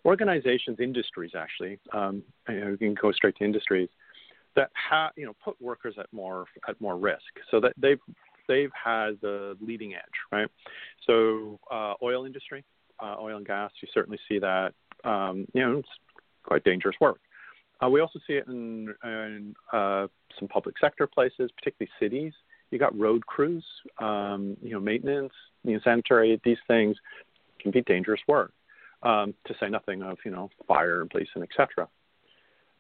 organizations, 0.05 0.79
industries 0.81 1.33
actually. 1.37 1.79
Um, 1.93 2.23
you, 2.49 2.61
know, 2.61 2.71
you 2.71 2.77
can 2.77 2.95
go 3.01 3.13
straight 3.13 3.37
to 3.37 3.45
industries 3.45 3.89
that 4.57 4.71
have 4.75 5.13
you 5.17 5.27
know 5.27 5.37
put 5.45 5.61
workers 5.63 5.95
at 5.99 6.13
more 6.13 6.47
at 6.69 6.81
more 6.81 6.97
risk, 6.97 7.23
so 7.51 7.61
that 7.61 7.73
they've 7.77 8.01
they've 8.49 8.71
had 8.73 9.21
the 9.21 9.57
leading 9.61 9.95
edge, 9.95 10.03
right? 10.33 10.49
So 11.07 11.59
uh, 11.71 11.95
oil 12.03 12.25
industry, 12.25 12.65
uh, 13.01 13.17
oil 13.21 13.37
and 13.37 13.47
gas, 13.47 13.71
you 13.81 13.89
certainly 13.93 14.19
see 14.29 14.39
that. 14.39 14.73
Um, 15.05 15.47
you 15.55 15.63
know, 15.63 15.79
it's 15.79 15.89
quite 16.43 16.65
dangerous 16.65 16.97
work. 17.01 17.21
Uh, 17.83 17.89
we 17.89 18.01
also 18.01 18.19
see 18.27 18.35
it 18.35 18.47
in, 18.47 18.95
in 19.05 19.55
uh, 19.73 20.07
some 20.39 20.49
public 20.49 20.77
sector 20.79 21.07
places, 21.07 21.51
particularly 21.57 21.91
cities. 21.99 22.33
You 22.71 22.79
got 22.79 22.97
road 22.99 23.27
crews, 23.27 23.65
um, 23.99 24.57
you 24.63 24.73
know, 24.73 24.81
maintenance, 24.81 25.33
you 25.65 25.75
know, 25.75 25.81
sanitary. 25.83 26.39
These 26.45 26.59
things 26.69 26.97
can 27.61 27.71
be 27.71 27.81
dangerous 27.83 28.21
work. 28.29 28.53
Um, 29.03 29.33
to 29.47 29.55
say 29.59 29.71
nothing 29.71 30.03
of 30.03 30.19
you 30.27 30.31
know 30.31 30.51
fire 30.69 31.01
and 31.01 31.09
police 31.09 31.29
and 31.35 31.43
etc 31.43 31.89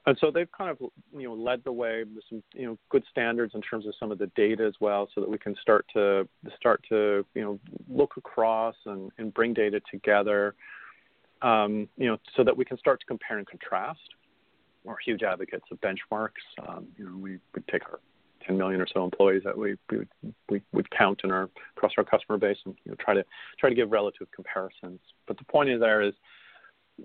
and 0.06 0.16
so 0.20 0.30
they've 0.30 0.50
kind 0.52 0.70
of 0.70 0.78
you 1.12 1.28
know 1.28 1.34
led 1.34 1.62
the 1.64 1.72
way 1.72 2.04
with 2.04 2.24
some 2.28 2.42
you 2.54 2.66
know 2.66 2.78
good 2.88 3.04
standards 3.10 3.54
in 3.54 3.60
terms 3.60 3.86
of 3.86 3.94
some 3.98 4.10
of 4.10 4.18
the 4.18 4.28
data 4.28 4.64
as 4.64 4.74
well, 4.80 5.08
so 5.14 5.20
that 5.20 5.28
we 5.28 5.38
can 5.38 5.54
start 5.60 5.86
to 5.94 6.26
start 6.56 6.84
to 6.88 7.24
you 7.34 7.42
know 7.42 7.58
look 7.88 8.16
across 8.16 8.76
and, 8.86 9.10
and 9.18 9.34
bring 9.34 9.52
data 9.52 9.80
together, 9.90 10.54
um, 11.42 11.88
you 11.96 12.06
know, 12.06 12.16
so 12.36 12.44
that 12.44 12.56
we 12.56 12.64
can 12.64 12.78
start 12.78 13.00
to 13.00 13.06
compare 13.06 13.38
and 13.38 13.46
contrast. 13.46 14.00
We're 14.84 14.96
huge 15.04 15.22
advocates 15.22 15.66
of 15.70 15.78
benchmarks. 15.80 16.30
Um, 16.66 16.86
you 16.96 17.04
know, 17.04 17.16
we 17.16 17.38
would 17.54 17.68
take 17.68 17.82
our 17.84 18.00
10 18.46 18.56
million 18.56 18.80
or 18.80 18.86
so 18.92 19.04
employees 19.04 19.42
that 19.44 19.56
we 19.56 19.76
we 19.90 19.98
would, 19.98 20.08
we 20.48 20.62
would 20.72 20.90
count 20.90 21.20
in 21.24 21.30
our 21.30 21.50
across 21.76 21.92
our 21.98 22.04
customer 22.04 22.38
base 22.38 22.56
and 22.64 22.74
you 22.84 22.92
know 22.92 22.96
try 22.98 23.14
to 23.14 23.24
try 23.58 23.68
to 23.68 23.76
give 23.76 23.90
relative 23.90 24.28
comparisons. 24.34 25.00
But 25.26 25.36
the 25.36 25.44
point 25.44 25.68
is 25.68 25.80
there 25.80 26.02
is 26.02 26.14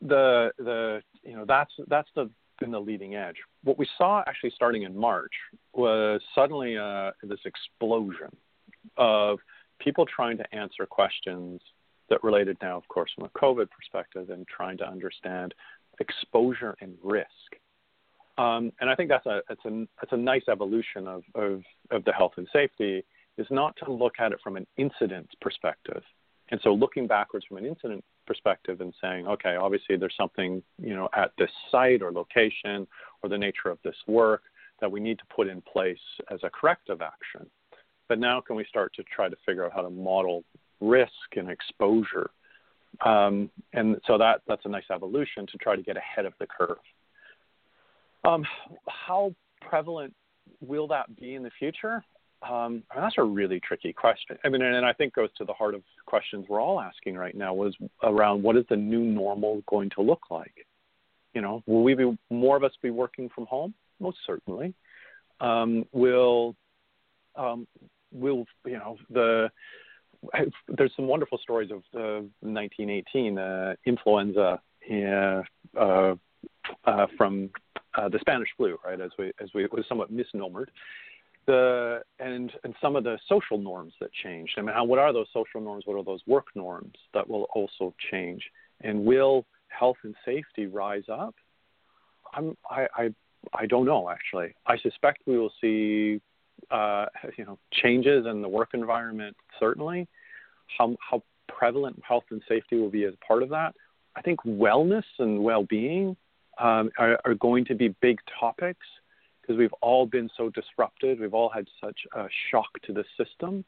the 0.02 0.52
the 0.58 1.02
you 1.24 1.36
know 1.36 1.46
that's 1.46 1.72
that's 1.88 2.10
the 2.16 2.30
been 2.60 2.72
the 2.72 2.80
leading 2.80 3.16
edge. 3.16 3.36
What 3.64 3.78
we 3.78 3.88
saw 3.98 4.24
actually 4.28 4.52
starting 4.56 4.84
in 4.84 4.96
March 4.96 5.34
was 5.74 6.22
suddenly 6.34 6.78
uh, 6.78 7.12
this 7.24 7.40
explosion 7.46 8.36
of 8.98 9.40
people 9.80 10.06
trying 10.06 10.38
to 10.38 10.56
answer 10.56 10.86
questions 10.86 11.62
that 12.10 12.24
related 12.24 12.58
now, 12.62 12.78
of 12.78 12.88
course, 12.88 13.12
from 13.16 13.26
a 13.26 13.30
COVID 13.30 13.68
perspective 13.70 14.30
and 14.30 14.48
trying 14.48 14.78
to 14.78 14.88
understand 14.88 15.54
exposure 16.00 16.76
and 16.82 16.96
risk. 17.04 17.28
Um, 18.38 18.72
and 18.80 18.90
I 18.90 18.96
think 18.96 19.10
that's 19.10 19.26
a, 19.26 19.42
it's 19.50 19.66
a, 19.66 19.88
it's 20.04 20.12
a 20.12 20.18
nice 20.18 20.44
evolution 20.50 21.08
of, 21.08 21.24
of, 21.36 21.64
of 21.92 22.04
the 22.06 22.12
health 22.12 22.34
and 22.38 22.48
safety 22.52 23.04
is 23.38 23.48
not 23.50 23.76
to 23.84 23.92
look 23.92 24.14
at 24.20 24.32
it 24.32 24.40
from 24.44 24.56
an 24.58 24.68
incident 24.78 25.30
perspective. 25.42 26.04
And 26.50 26.60
so 26.64 26.74
looking 26.74 27.08
backwards 27.08 27.46
from 27.48 27.58
an 27.58 27.66
incident 27.66 28.04
perspective 28.26 28.82
and 28.82 28.94
saying, 29.02 29.28
okay, 29.28 29.56
obviously 29.56 29.96
there's 29.98 30.16
something, 30.18 30.62
you 30.82 30.96
know, 30.96 31.10
at 31.16 31.32
this 31.38 31.50
site 31.72 32.02
or 32.02 32.12
location 32.12 32.88
or 33.22 33.30
the 33.30 33.38
nature 33.38 33.70
of 33.70 33.78
this 33.84 33.96
work 34.08 34.44
that 34.82 34.92
we 34.92 35.00
need 35.00 35.18
to 35.20 35.26
put 35.34 35.48
in 35.48 35.62
place 35.62 35.98
as 36.32 36.40
a 36.44 36.50
corrective 36.50 37.02
action. 37.02 37.50
But 38.08 38.20
now 38.20 38.42
can 38.42 38.56
we 38.56 38.66
start 38.66 38.94
to 38.96 39.04
try 39.04 39.30
to 39.30 39.36
figure 39.46 39.66
out 39.66 39.74
how 39.74 39.82
to 39.82 39.90
model 39.90 40.44
risk 40.82 41.12
and 41.36 41.50
exposure? 41.50 42.30
Um, 43.06 43.50
and 43.74 43.98
so 44.06 44.18
that, 44.18 44.42
that's 44.48 44.66
a 44.66 44.70
nice 44.70 44.84
evolution 44.92 45.48
to 45.52 45.58
try 45.58 45.76
to 45.76 45.82
get 45.82 45.98
ahead 45.98 46.26
of 46.26 46.34
the 46.40 46.48
curve. 46.48 46.78
Um, 48.24 48.46
how 48.88 49.34
prevalent 49.62 50.14
will 50.62 50.88
that 50.88 51.16
be 51.16 51.36
in 51.36 51.44
the 51.44 51.52
future? 51.58 52.04
Um, 52.50 52.84
that's 52.96 53.16
a 53.18 53.24
really 53.24 53.60
tricky 53.60 53.94
question. 53.94 54.38
I 54.44 54.50
mean, 54.50 54.62
and 54.62 54.86
I 54.86 54.94
think 54.94 55.14
goes 55.14 55.30
to 55.38 55.46
the 55.46 55.54
heart 55.54 55.74
of 55.74 55.82
questions 56.06 56.46
we're 56.48 56.62
all 56.62 56.80
asking 56.80 57.16
right 57.16 57.36
now 57.36 57.54
was 57.54 57.76
around 58.04 58.44
what 58.44 58.56
is 58.56 58.66
the 58.70 58.76
new 58.76 59.00
normal 59.04 59.64
going 59.68 59.90
to 59.92 60.02
look 60.02 60.24
like? 60.30 60.66
You 61.34 61.42
know, 61.42 61.64
will 61.66 61.84
we 61.84 61.96
be 61.96 62.18
more 62.30 62.56
of 62.56 62.64
us 62.64 62.72
be 62.82 62.92
working 62.92 63.30
from 63.34 63.46
home? 63.46 63.74
Most 64.00 64.18
certainly. 64.26 64.74
Um, 65.42 65.86
will 65.92 66.56
um, 67.36 67.68
will 68.12 68.46
you 68.66 68.78
know 68.78 68.98
the 69.10 69.52
there's 70.68 70.92
some 70.96 71.08
wonderful 71.08 71.38
stories 71.40 71.72
of 71.72 71.80
uh, 71.94 72.24
1918 72.42 73.38
uh, 73.38 73.76
influenza 73.86 74.62
uh, 74.90 75.42
uh, 75.78 76.16
from 77.18 77.50
uh, 77.96 78.10
the 78.10 78.20
Spanish 78.20 78.50
flu, 78.56 78.78
right? 78.86 79.00
As 79.02 79.12
we 79.18 79.32
as 79.42 79.50
we 79.54 79.64
it 79.64 79.74
was 79.74 79.86
somewhat 79.88 80.12
misnomered, 80.12 80.68
the 81.48 82.02
and 82.20 82.52
and 82.64 82.74
some 82.82 82.96
of 82.96 83.04
the 83.04 83.18
social 83.28 83.58
norms 83.58 83.94
that 84.00 84.12
changed. 84.24 84.54
I 84.58 84.62
mean, 84.62 84.74
how, 84.74 84.84
what 84.84 85.00
are 85.00 85.14
those 85.14 85.28
social 85.34 85.62
norms? 85.62 85.84
What 85.86 85.98
are 85.98 86.04
those 86.04 86.22
work 86.28 86.48
norms 86.56 86.96
that 87.14 87.28
will 87.28 87.48
also 87.54 87.94
change? 88.12 88.44
And 88.82 89.06
will 89.06 89.46
health 89.68 89.98
and 90.04 90.16
safety 90.26 90.68
rise 90.68 91.04
up? 91.12 91.36
I'm, 92.34 92.58
I, 92.70 92.88
I, 92.96 93.14
I 93.54 93.66
don't 93.66 93.86
know 93.86 94.10
actually. 94.10 94.54
I 94.66 94.78
suspect 94.78 95.22
we 95.26 95.38
will 95.38 95.54
see, 95.62 96.22
uh, 96.72 97.06
you 97.38 97.46
know, 97.46 97.58
changes 97.72 98.26
in 98.26 98.42
the 98.42 98.50
work 98.50 98.70
environment. 98.74 99.36
Certainly, 99.60 100.08
how 100.78 100.96
how 101.10 101.22
prevalent 101.48 102.02
health 102.08 102.26
and 102.32 102.42
safety 102.48 102.78
will 102.78 102.90
be 102.90 103.04
as 103.06 103.14
part 103.26 103.44
of 103.44 103.50
that. 103.50 103.76
I 104.16 104.22
think 104.22 104.40
wellness 104.46 105.04
and 105.20 105.44
well-being 105.44 106.16
um, 106.58 106.90
are, 106.98 107.20
are 107.26 107.36
going 107.36 107.66
to 107.66 107.76
be 107.76 107.90
big 108.02 108.18
topics 108.40 108.86
because 109.46 109.60
we've 109.60 109.74
all 109.82 110.06
been 110.06 110.30
so 110.38 110.50
disrupted. 110.50 111.20
We've 111.20 111.34
all 111.34 111.50
had 111.50 111.66
such 111.84 112.00
a 112.16 112.28
shock 112.52 112.70
to 112.86 112.94
the 112.94 113.04
system 113.18 113.64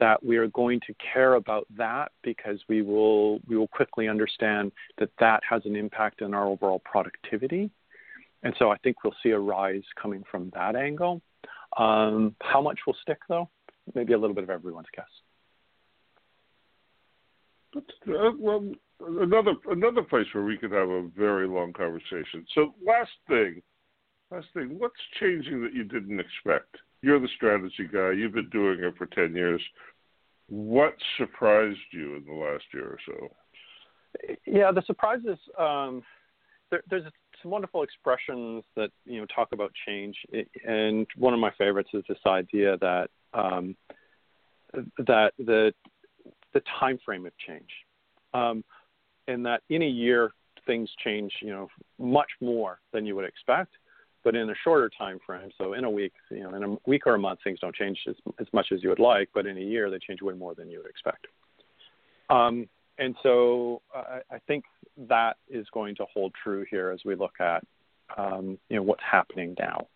that 0.00 0.24
we 0.24 0.36
are 0.36 0.48
going 0.48 0.80
to 0.86 0.94
care 1.12 1.34
about 1.34 1.66
that 1.76 2.12
because 2.22 2.58
we 2.68 2.82
will 2.82 3.40
we 3.46 3.56
will 3.56 3.68
quickly 3.68 4.08
understand 4.08 4.72
that 4.98 5.10
that 5.20 5.40
has 5.48 5.62
an 5.64 5.76
impact 5.76 6.22
on 6.22 6.34
our 6.34 6.46
overall 6.46 6.80
productivity. 6.84 7.70
And 8.42 8.54
so 8.58 8.70
I 8.70 8.78
think 8.78 9.04
we'll 9.04 9.14
see 9.22 9.30
a 9.30 9.38
rise 9.38 9.84
coming 10.00 10.24
from 10.30 10.50
that 10.54 10.74
angle. 10.74 11.20
Um, 11.76 12.34
how 12.42 12.60
much 12.60 12.80
will 12.86 12.96
stick 13.02 13.18
though? 13.28 13.48
Maybe 13.94 14.12
a 14.12 14.18
little 14.18 14.34
bit 14.34 14.44
of 14.44 14.50
everyone's 14.50 14.86
guess. 14.94 15.04
Uh, 17.74 18.30
well, 18.38 18.70
another 19.00 19.54
another 19.70 20.02
place 20.02 20.26
where 20.32 20.44
we 20.44 20.58
could 20.58 20.72
have 20.72 20.88
a 20.88 21.08
very 21.16 21.46
long 21.46 21.72
conversation. 21.72 22.44
So 22.54 22.74
last 22.84 23.10
thing, 23.28 23.62
last 24.32 24.46
thing, 24.54 24.78
what's 24.78 24.94
changing 25.20 25.62
that 25.62 25.74
you 25.74 25.84
didn't 25.84 26.20
expect? 26.20 26.76
You're 27.02 27.20
the 27.20 27.28
strategy 27.36 27.88
guy. 27.92 28.12
You've 28.12 28.32
been 28.32 28.50
doing 28.50 28.78
it 28.80 28.94
for 28.96 29.06
ten 29.06 29.34
years. 29.34 29.60
What 30.48 30.94
surprised 31.16 31.78
you 31.92 32.16
in 32.16 32.24
the 32.26 32.34
last 32.34 32.64
year 32.72 32.86
or 32.86 32.98
so? 33.06 33.28
Yeah, 34.46 34.70
the 34.72 34.82
surprises. 34.86 35.38
Um, 35.58 36.02
there, 36.70 36.82
there's 36.88 37.04
some 37.42 37.50
wonderful 37.50 37.82
expressions 37.82 38.64
that 38.76 38.90
you 39.04 39.20
know 39.20 39.26
talk 39.34 39.48
about 39.52 39.72
change, 39.86 40.16
and 40.66 41.06
one 41.16 41.34
of 41.34 41.40
my 41.40 41.50
favorites 41.58 41.90
is 41.92 42.04
this 42.08 42.18
idea 42.26 42.76
that 42.78 43.08
um, 43.34 43.76
that 44.98 45.32
the 45.38 45.72
the 46.54 46.62
time 46.78 46.98
frame 47.04 47.26
of 47.26 47.32
change, 47.46 47.70
um, 48.34 48.62
and 49.26 49.44
that 49.44 49.62
in 49.70 49.82
a 49.82 49.88
year 49.88 50.32
things 50.66 50.88
change, 51.02 51.32
you 51.40 51.50
know, 51.50 51.68
much 51.98 52.30
more 52.40 52.78
than 52.92 53.04
you 53.04 53.16
would 53.16 53.24
expect. 53.24 53.72
But 54.24 54.36
in 54.36 54.50
a 54.50 54.54
shorter 54.62 54.90
time 54.96 55.18
frame, 55.26 55.50
so 55.58 55.72
in 55.72 55.84
a 55.84 55.90
week, 55.90 56.12
you 56.30 56.42
know, 56.44 56.54
in 56.54 56.62
a 56.62 56.76
week 56.86 57.06
or 57.06 57.14
a 57.14 57.18
month, 57.18 57.40
things 57.42 57.58
don't 57.60 57.74
change 57.74 57.98
as, 58.08 58.14
as 58.40 58.46
much 58.52 58.66
as 58.72 58.82
you 58.82 58.88
would 58.88 58.98
like. 58.98 59.28
But 59.34 59.46
in 59.46 59.56
a 59.58 59.60
year, 59.60 59.90
they 59.90 59.98
change 59.98 60.22
way 60.22 60.34
more 60.34 60.54
than 60.54 60.70
you 60.70 60.78
would 60.78 60.90
expect. 60.90 61.26
Um, 62.30 62.68
and 62.98 63.16
so 63.22 63.82
uh, 63.94 64.20
I 64.30 64.38
think 64.46 64.64
that 65.08 65.36
is 65.48 65.66
going 65.72 65.96
to 65.96 66.06
hold 66.12 66.32
true 66.42 66.64
here 66.70 66.90
as 66.90 67.00
we 67.04 67.14
look 67.14 67.40
at 67.40 67.64
um, 68.16 68.58
you 68.68 68.76
know 68.76 68.82
what's 68.82 69.02
happening 69.08 69.56
now. 69.58 69.86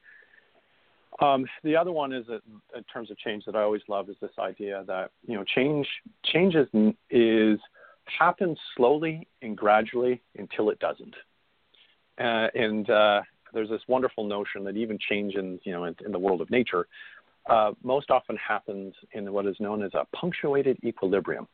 Um, 1.21 1.47
the 1.65 1.77
other 1.77 1.93
one 1.93 2.13
is 2.13 2.27
that 2.27 2.41
in 2.77 2.83
terms 2.85 3.11
of 3.11 3.19
change 3.19 3.45
that 3.47 3.57
I 3.57 3.63
always 3.63 3.83
love 3.89 4.11
is 4.11 4.17
this 4.21 4.33
idea 4.39 4.85
that 4.87 5.11
you 5.27 5.35
know 5.35 5.45
change 5.45 5.87
change 6.25 6.55
is, 6.55 6.69
is 7.11 7.59
happens 8.19 8.59
slowly 8.77 9.27
and 9.43 9.57
gradually 9.57 10.23
until 10.39 10.71
it 10.71 10.79
doesn't. 10.79 11.15
Uh, 12.19 12.49
and 12.55 12.89
uh, 12.89 13.21
there's 13.57 13.69
this 13.69 13.83
wonderful 13.89 14.25
notion 14.25 14.63
that 14.65 14.77
even 14.77 14.99
change 14.99 15.35
in 15.35 15.59
you 15.65 15.73
know 15.73 15.85
in, 15.85 15.97
in 16.05 16.13
the 16.13 16.19
world 16.19 16.41
of 16.41 16.49
nature 16.51 16.87
uh, 17.51 17.73
most 17.83 18.11
often 18.11 18.37
happens 18.37 18.95
in 19.13 19.33
what 19.33 19.47
is 19.47 19.57
known 19.59 19.83
as 19.83 19.93
a 19.95 20.05
punctuated 20.17 20.79
equilibrium. 20.85 21.47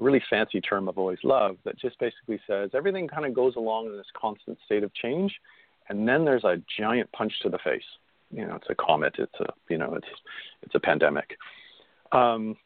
A 0.00 0.04
really 0.04 0.22
fancy 0.30 0.60
term 0.60 0.88
I've 0.88 0.98
always 0.98 1.18
loved 1.22 1.58
that 1.64 1.78
just 1.78 1.98
basically 1.98 2.40
says 2.46 2.70
everything 2.74 3.08
kind 3.08 3.26
of 3.26 3.34
goes 3.34 3.56
along 3.56 3.86
in 3.86 3.96
this 3.96 4.06
constant 4.18 4.58
state 4.64 4.82
of 4.82 4.92
change, 4.94 5.34
and 5.88 6.08
then 6.08 6.24
there's 6.24 6.44
a 6.44 6.56
giant 6.78 7.10
punch 7.12 7.32
to 7.42 7.50
the 7.50 7.58
face 7.58 7.84
you 8.34 8.46
know, 8.46 8.56
it's 8.56 8.66
a 8.68 8.74
comet. 8.74 9.14
It's 9.18 9.40
a 9.40 9.52
you 9.68 9.78
know, 9.78 9.94
it's 9.94 10.06
it's 10.62 10.74
a 10.74 10.80
pandemic. 10.80 11.36
Um, 12.12 12.56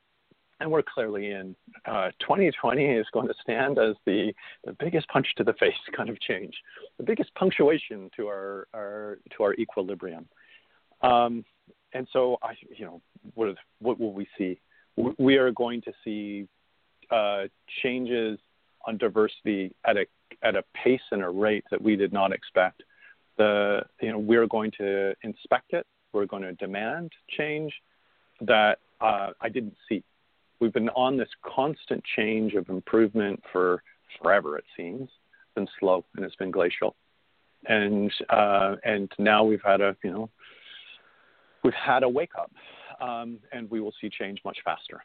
and 0.61 0.71
we're 0.71 0.83
clearly 0.83 1.31
in. 1.31 1.55
Uh, 1.87 2.11
2020 2.21 2.85
is 2.85 3.07
going 3.13 3.29
to 3.29 3.35
stand 3.43 3.79
as 3.79 3.95
the, 4.05 4.33
the 4.65 4.75
biggest 4.79 5.09
punch 5.09 5.27
to 5.37 5.45
the 5.45 5.53
face 5.55 5.75
kind 5.97 6.09
of 6.09 6.21
change, 6.21 6.55
the 6.99 7.05
biggest 7.05 7.35
punctuation 7.35 8.11
to 8.17 8.27
our, 8.27 8.67
our 8.75 9.19
to 9.37 9.43
our 9.43 9.55
equilibrium. 9.55 10.27
Um, 11.03 11.45
and 11.95 12.07
so, 12.13 12.39
I, 12.43 12.55
you 12.77 12.85
know, 12.85 13.01
what, 13.35 13.55
what 13.81 13.99
will 13.99 14.13
we 14.13 14.27
see? 14.37 14.61
We 15.19 15.37
are 15.37 15.53
going 15.53 15.81
to 15.83 15.93
see 16.05 16.49
uh, 17.11 17.45
changes 17.83 18.39
on 18.87 18.99
diversity 18.99 19.75
at 19.87 19.97
a 19.97 20.07
at 20.43 20.57
a 20.57 20.63
pace 20.75 21.01
and 21.11 21.23
a 21.23 21.29
rate 21.29 21.65
that 21.71 21.81
we 21.81 21.97
did 21.97 22.13
not 22.13 22.33
expect 22.33 22.83
the 23.37 23.81
you 24.01 24.11
know 24.11 24.19
we're 24.19 24.47
going 24.47 24.71
to 24.79 25.15
inspect 25.23 25.73
it. 25.73 25.87
We're 26.13 26.27
going 26.27 26.43
to 26.43 26.53
demand 26.53 27.13
change 27.37 27.73
that 28.41 28.79
uh, 29.01 29.31
I 29.41 29.49
didn't 29.49 29.77
see. 29.89 30.03
We've 30.61 30.73
been 30.73 30.89
on 30.91 31.17
this 31.17 31.29
constant 31.43 32.03
change 32.17 32.55
of 32.55 32.69
improvement 32.69 33.43
for 33.53 33.83
forever. 34.21 34.59
It 34.59 34.65
seems 34.77 35.03
it's 35.03 35.55
been 35.55 35.69
slow 35.79 36.05
and 36.17 36.25
it's 36.25 36.37
been 36.37 36.51
glacial, 36.51 36.97
and 37.67 38.13
uh, 38.31 38.77
and 38.85 39.11
now 39.19 39.45
we've 39.45 39.63
had 39.65 39.81
a 39.81 39.97
you 40.03 40.11
know 40.11 40.31
we've 41.63 41.75
had 41.75 42.03
a 42.03 42.09
wake 42.09 42.33
up, 42.37 42.51
um, 43.01 43.39
and 43.53 43.71
we 43.71 43.81
will 43.81 43.95
see 44.01 44.09
change 44.09 44.41
much 44.45 44.59
faster. 44.65 45.03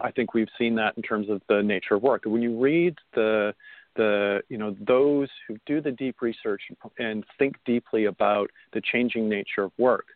I 0.00 0.10
think 0.10 0.32
we've 0.32 0.48
seen 0.58 0.74
that 0.76 0.96
in 0.96 1.02
terms 1.02 1.28
of 1.28 1.42
the 1.48 1.62
nature 1.62 1.94
of 1.94 2.02
work. 2.02 2.22
When 2.24 2.42
you 2.42 2.58
read 2.58 2.96
the 3.14 3.54
the 3.96 4.40
you 4.48 4.56
know 4.56 4.74
those 4.86 5.28
who 5.46 5.58
do 5.66 5.80
the 5.80 5.92
deep 5.92 6.22
research 6.22 6.62
and 6.98 7.24
think 7.38 7.56
deeply 7.66 8.06
about 8.06 8.50
the 8.72 8.80
changing 8.80 9.28
nature 9.28 9.62
of 9.64 9.72
work, 9.78 10.06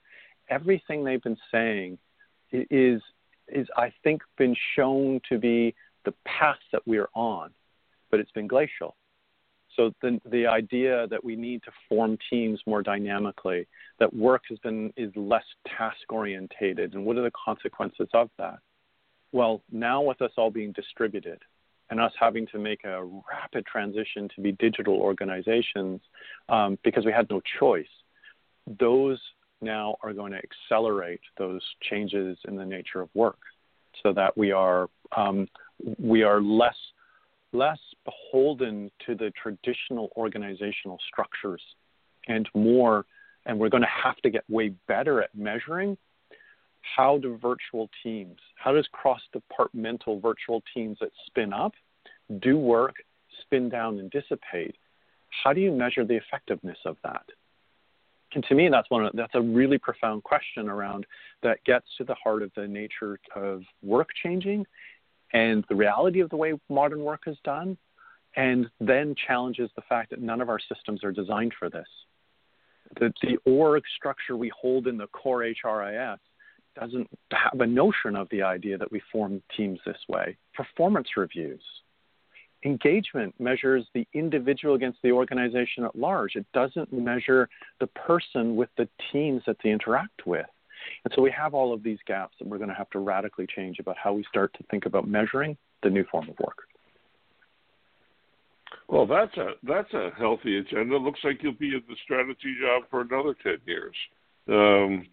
everything 0.49 1.05
they've 1.05 1.23
been 1.23 1.37
saying 1.51 1.99
is 2.53 3.03
is 3.49 3.67
I 3.77 3.93
think 4.03 4.23
been 4.37 4.57
shown 4.77 5.21
to 5.29 5.39
be 5.39 5.75
the 6.05 6.15
path 6.25 6.59
that 6.73 6.83
we're 6.87 7.09
on, 7.15 7.51
but 8.11 8.21
it's 8.21 8.33
been 8.33 8.47
glacial. 8.47 8.97
So 9.77 9.93
the 10.03 10.21
the 10.31 10.47
idea 10.47 11.07
that 11.09 11.25
we 11.25 11.37
need 11.37 11.63
to 11.65 11.73
form 11.89 12.17
teams 12.31 12.61
more 12.67 12.83
dynamically, 12.83 13.67
that 13.99 14.15
work 14.15 14.43
has 14.49 14.59
been 14.61 14.93
is 14.97 15.11
less 15.17 15.45
task 15.77 16.11
orientated, 16.11 16.95
and 16.95 17.05
what 17.05 17.17
are 17.17 17.23
the 17.23 17.33
consequences 17.33 18.09
of 18.15 18.31
that? 18.39 18.59
Well, 19.33 19.63
now 19.73 20.01
with 20.03 20.23
us 20.23 20.31
all 20.37 20.51
being 20.51 20.73
distributed, 20.73 21.41
and 21.91 22.01
us 22.01 22.13
having 22.19 22.47
to 22.49 22.59
make 22.59 22.85
a 22.85 23.05
rapid 23.05 23.67
transition 23.67 24.29
to 24.37 24.41
be 24.41 24.53
digital 24.53 24.95
organizations 24.95 26.01
um, 26.49 26.79
because 26.85 27.05
we 27.05 27.13
had 27.13 27.29
no 27.29 27.41
choice, 27.59 27.87
those 28.79 29.21
now 29.65 29.97
are 30.03 30.13
going 30.13 30.33
to 30.33 30.39
accelerate 30.39 31.21
those 31.39 31.63
changes 31.83 32.39
in 32.47 32.57
the 32.57 32.65
nature 32.65 33.01
of 33.01 33.09
work 33.15 33.39
so 34.03 34.13
that 34.13 34.37
we 34.37 34.53
are 34.53 34.89
um, 35.17 35.49
we 35.99 36.23
are 36.23 36.41
less 36.41 36.77
less 37.53 37.79
beholden 38.05 38.91
to 39.07 39.15
the 39.15 39.33
traditional 39.41 40.11
organizational 40.17 40.99
structures 41.09 41.63
and 42.29 42.49
more 42.55 43.07
and 43.47 43.59
we're 43.59 43.69
going 43.69 43.83
to 43.83 43.89
have 44.03 44.17
to 44.19 44.31
get 44.31 44.45
way 44.49 44.73
better 44.89 45.23
at 45.23 45.35
measuring 45.35 45.97
how 46.97 47.19
do 47.19 47.39
virtual 47.41 47.89
teams, 48.03 48.39
how 48.57 48.73
does 48.73 48.87
cross 48.93 49.21
departmental 49.33 50.21
virtual 50.21 50.63
teams 50.75 50.99
that 51.01 51.11
spin 51.27 51.53
up 51.53 51.73
do 52.41 52.59
work, 52.59 52.97
spin 53.43 53.69
down, 53.69 53.99
and 53.99 54.11
dissipate? 54.11 54.77
How 55.43 55.53
do 55.53 55.61
you 55.61 55.73
measure 55.73 56.05
the 56.05 56.17
effectiveness 56.17 56.79
of 56.85 56.97
that? 57.03 57.25
And 58.35 58.45
to 58.45 58.55
me, 58.55 58.69
that's 58.69 58.91
one 58.91 59.07
of, 59.07 59.13
that's 59.15 59.35
a 59.35 59.41
really 59.41 59.79
profound 59.79 60.25
question 60.25 60.69
around 60.69 61.07
that 61.43 61.63
gets 61.65 61.87
to 61.99 62.05
the 62.05 62.15
heart 62.15 62.43
of 62.43 62.51
the 62.57 62.67
nature 62.67 63.19
of 63.35 63.63
work 63.83 64.09
changing 64.23 64.67
and 65.33 65.65
the 65.69 65.75
reality 65.75 66.21
of 66.21 66.31
the 66.31 66.37
way 66.37 66.55
modern 66.69 67.03
work 67.03 67.23
is 67.27 67.37
done, 67.45 67.77
and 68.37 68.71
then 68.81 69.15
challenges 69.27 69.71
the 69.77 69.83
fact 69.89 70.11
that 70.11 70.21
none 70.21 70.41
of 70.41 70.49
our 70.49 70.61
systems 70.73 71.03
are 71.05 71.13
designed 71.13 71.53
for 71.59 71.69
this. 71.69 71.87
The, 73.01 73.13
the 73.23 73.39
org 73.51 73.83
structure 73.97 74.37
we 74.37 74.51
hold 74.57 74.87
in 74.87 74.97
the 74.97 75.09
core 75.09 75.41
HRIS 75.41 76.19
doesn't 76.79 77.09
have 77.33 77.61
a 77.61 77.67
notion 77.67 78.17
of 78.17 78.29
the 78.31 78.43
idea 78.43 78.79
that 78.79 78.91
we 78.91 79.01
form 79.13 79.43
teams 79.57 79.81
this 79.85 79.99
way. 80.09 80.37
Performance 80.55 81.09
reviews. 81.17 81.63
Engagement 82.65 83.35
measures 83.39 83.85
the 83.95 84.07
individual 84.15 84.75
against 84.75 84.99
the 85.03 85.13
organization 85.13 85.85
at 85.85 85.95
large. 85.95 86.35
It 86.35 86.47
doesn't 86.55 86.93
measure 86.93 87.49
the 87.81 87.87
person 87.89 88.57
with 88.57 88.71
the 88.79 88.89
teams 89.13 89.43
that 89.47 89.57
they 89.63 89.71
interact 89.71 90.27
with. 90.27 90.47
And 91.05 91.13
so 91.15 91.23
we 91.23 91.31
have 91.31 91.55
all 91.55 91.73
of 91.73 91.83
these 91.83 91.99
gaps 92.07 92.35
that 92.39 92.49
we're 92.49 92.59
going 92.59 92.71
to 92.71 92.75
have 92.75 92.91
to 92.91 92.99
radically 92.99 93.47
change 93.47 93.79
about 93.79 93.97
how 94.03 94.13
we 94.13 94.25
start 94.29 94.53
to 94.55 94.65
think 94.71 94.87
about 94.87 95.07
measuring 95.07 95.57
the 95.83 95.91
new 95.91 96.05
form 96.11 96.29
of 96.29 96.39
work. 96.39 96.59
Well, 98.89 99.07
that's 99.07 99.37
a 99.37 99.53
that's 99.63 99.93
a 99.95 100.11
healthy 100.19 100.59
agenda. 100.59 100.97
Looks 100.97 101.21
like 101.25 101.43
you'll 101.43 101.53
be 101.53 101.69
in 101.69 101.83
the 101.89 101.97
strategy 102.05 102.55
job 102.61 102.83
for 102.91 103.01
another 103.01 103.35
ten 103.43 103.59
years. 103.67 103.95
Um, 104.49 105.07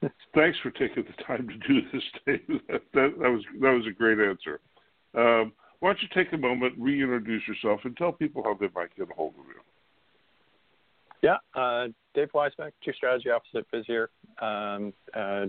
Thanks 0.34 0.58
for 0.62 0.70
taking 0.70 1.04
the 1.04 1.24
time 1.24 1.48
to 1.48 1.68
do 1.68 1.80
this, 1.92 2.02
Dave. 2.26 2.60
That, 2.68 2.82
that, 2.94 3.14
that 3.18 3.30
was 3.30 3.42
that 3.60 3.70
was 3.70 3.86
a 3.88 3.92
great 3.92 4.18
answer. 4.18 4.60
Um, 5.14 5.52
why 5.80 5.90
don't 5.90 6.02
you 6.02 6.08
take 6.14 6.32
a 6.32 6.36
moment, 6.36 6.74
reintroduce 6.78 7.42
yourself, 7.46 7.80
and 7.84 7.96
tell 7.96 8.12
people 8.12 8.42
how 8.44 8.54
they 8.54 8.68
might 8.74 8.94
get 8.96 9.08
a 9.10 9.14
hold 9.14 9.34
of 9.38 9.46
you? 9.46 9.60
Yeah, 11.22 11.36
uh, 11.54 11.88
Dave 12.14 12.28
Weisbeck, 12.32 12.72
Chief 12.82 12.94
Strategy 12.94 13.30
Officer 13.30 13.58
at 13.58 13.70
Visier. 13.72 14.06
Um, 14.40 14.92
uh, 15.14 15.46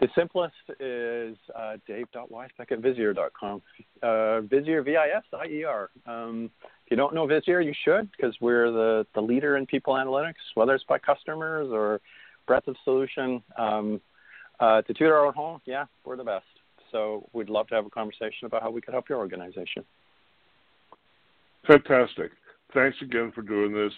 the 0.00 0.08
simplest 0.16 0.54
is 0.80 1.36
uh, 1.54 1.76
dave.weisbeck 1.86 2.72
at 2.72 2.80
visier.com. 2.80 3.62
Uh, 4.02 4.06
Visier, 4.06 4.84
V-I-S-I-E-R. 4.84 5.90
Um, 6.06 6.50
if 6.84 6.90
you 6.90 6.96
don't 6.96 7.14
know 7.14 7.26
Visier, 7.26 7.64
you 7.64 7.72
should 7.84 8.10
because 8.10 8.34
we're 8.40 8.70
the, 8.72 9.06
the 9.14 9.20
leader 9.20 9.56
in 9.56 9.66
people 9.66 9.94
analytics, 9.94 10.42
whether 10.54 10.74
it's 10.74 10.84
by 10.84 10.98
customers 10.98 11.68
or 11.70 12.00
breadth 12.46 12.66
of 12.66 12.76
solution. 12.84 13.42
Um, 13.56 14.00
uh, 14.58 14.82
to 14.82 14.94
toot 14.94 15.08
our 15.08 15.26
own 15.26 15.34
home, 15.34 15.60
yeah, 15.66 15.84
we're 16.04 16.16
the 16.16 16.24
best. 16.24 16.44
So 16.92 17.28
we'd 17.32 17.48
love 17.48 17.66
to 17.68 17.74
have 17.74 17.86
a 17.86 17.90
conversation 17.90 18.46
about 18.46 18.62
how 18.62 18.70
we 18.70 18.80
could 18.80 18.94
help 18.94 19.08
your 19.08 19.18
organization. 19.18 19.84
Fantastic. 21.66 22.30
Thanks 22.74 22.96
again 23.02 23.32
for 23.34 23.42
doing 23.42 23.72
this. 23.72 23.92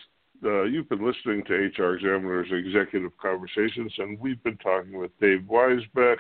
Uh, 0.44 0.62
you've 0.64 0.88
been 0.88 1.04
listening 1.04 1.42
to 1.44 1.70
HRExaminer's 1.76 2.52
Executive 2.52 3.12
Conversations, 3.20 3.92
and 3.98 4.18
we've 4.20 4.42
been 4.42 4.59
talking 4.59 4.98
with 4.98 5.11
Dave 5.20 5.42
Weisbeck, 5.48 6.16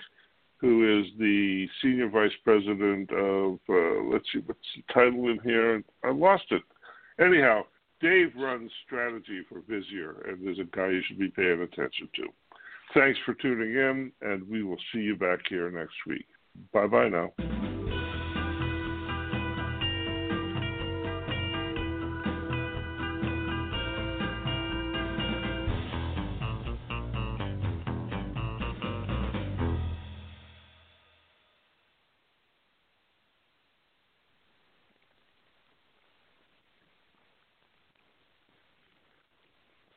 who 0.58 1.00
is 1.00 1.06
the 1.18 1.68
Senior 1.82 2.08
Vice 2.08 2.32
President 2.42 3.10
of, 3.12 3.58
uh, 3.68 4.02
let's 4.10 4.24
see, 4.32 4.40
what's 4.46 4.60
the 4.76 4.94
title 4.94 5.28
in 5.28 5.38
here? 5.44 5.82
I 6.02 6.10
lost 6.10 6.44
it. 6.50 6.62
Anyhow, 7.20 7.62
Dave 8.00 8.32
runs 8.36 8.70
strategy 8.86 9.42
for 9.48 9.60
Visier, 9.60 10.28
and 10.28 10.48
is 10.48 10.58
a 10.58 10.76
guy 10.76 10.88
you 10.88 11.02
should 11.06 11.18
be 11.18 11.28
paying 11.28 11.60
attention 11.60 12.08
to. 12.16 12.28
Thanks 12.94 13.18
for 13.26 13.34
tuning 13.34 13.74
in, 13.74 14.12
and 14.22 14.48
we 14.48 14.62
will 14.62 14.78
see 14.92 15.00
you 15.00 15.16
back 15.16 15.40
here 15.48 15.70
next 15.70 15.94
week. 16.06 16.26
Bye 16.72 16.86
bye 16.88 17.08
now. 17.08 17.32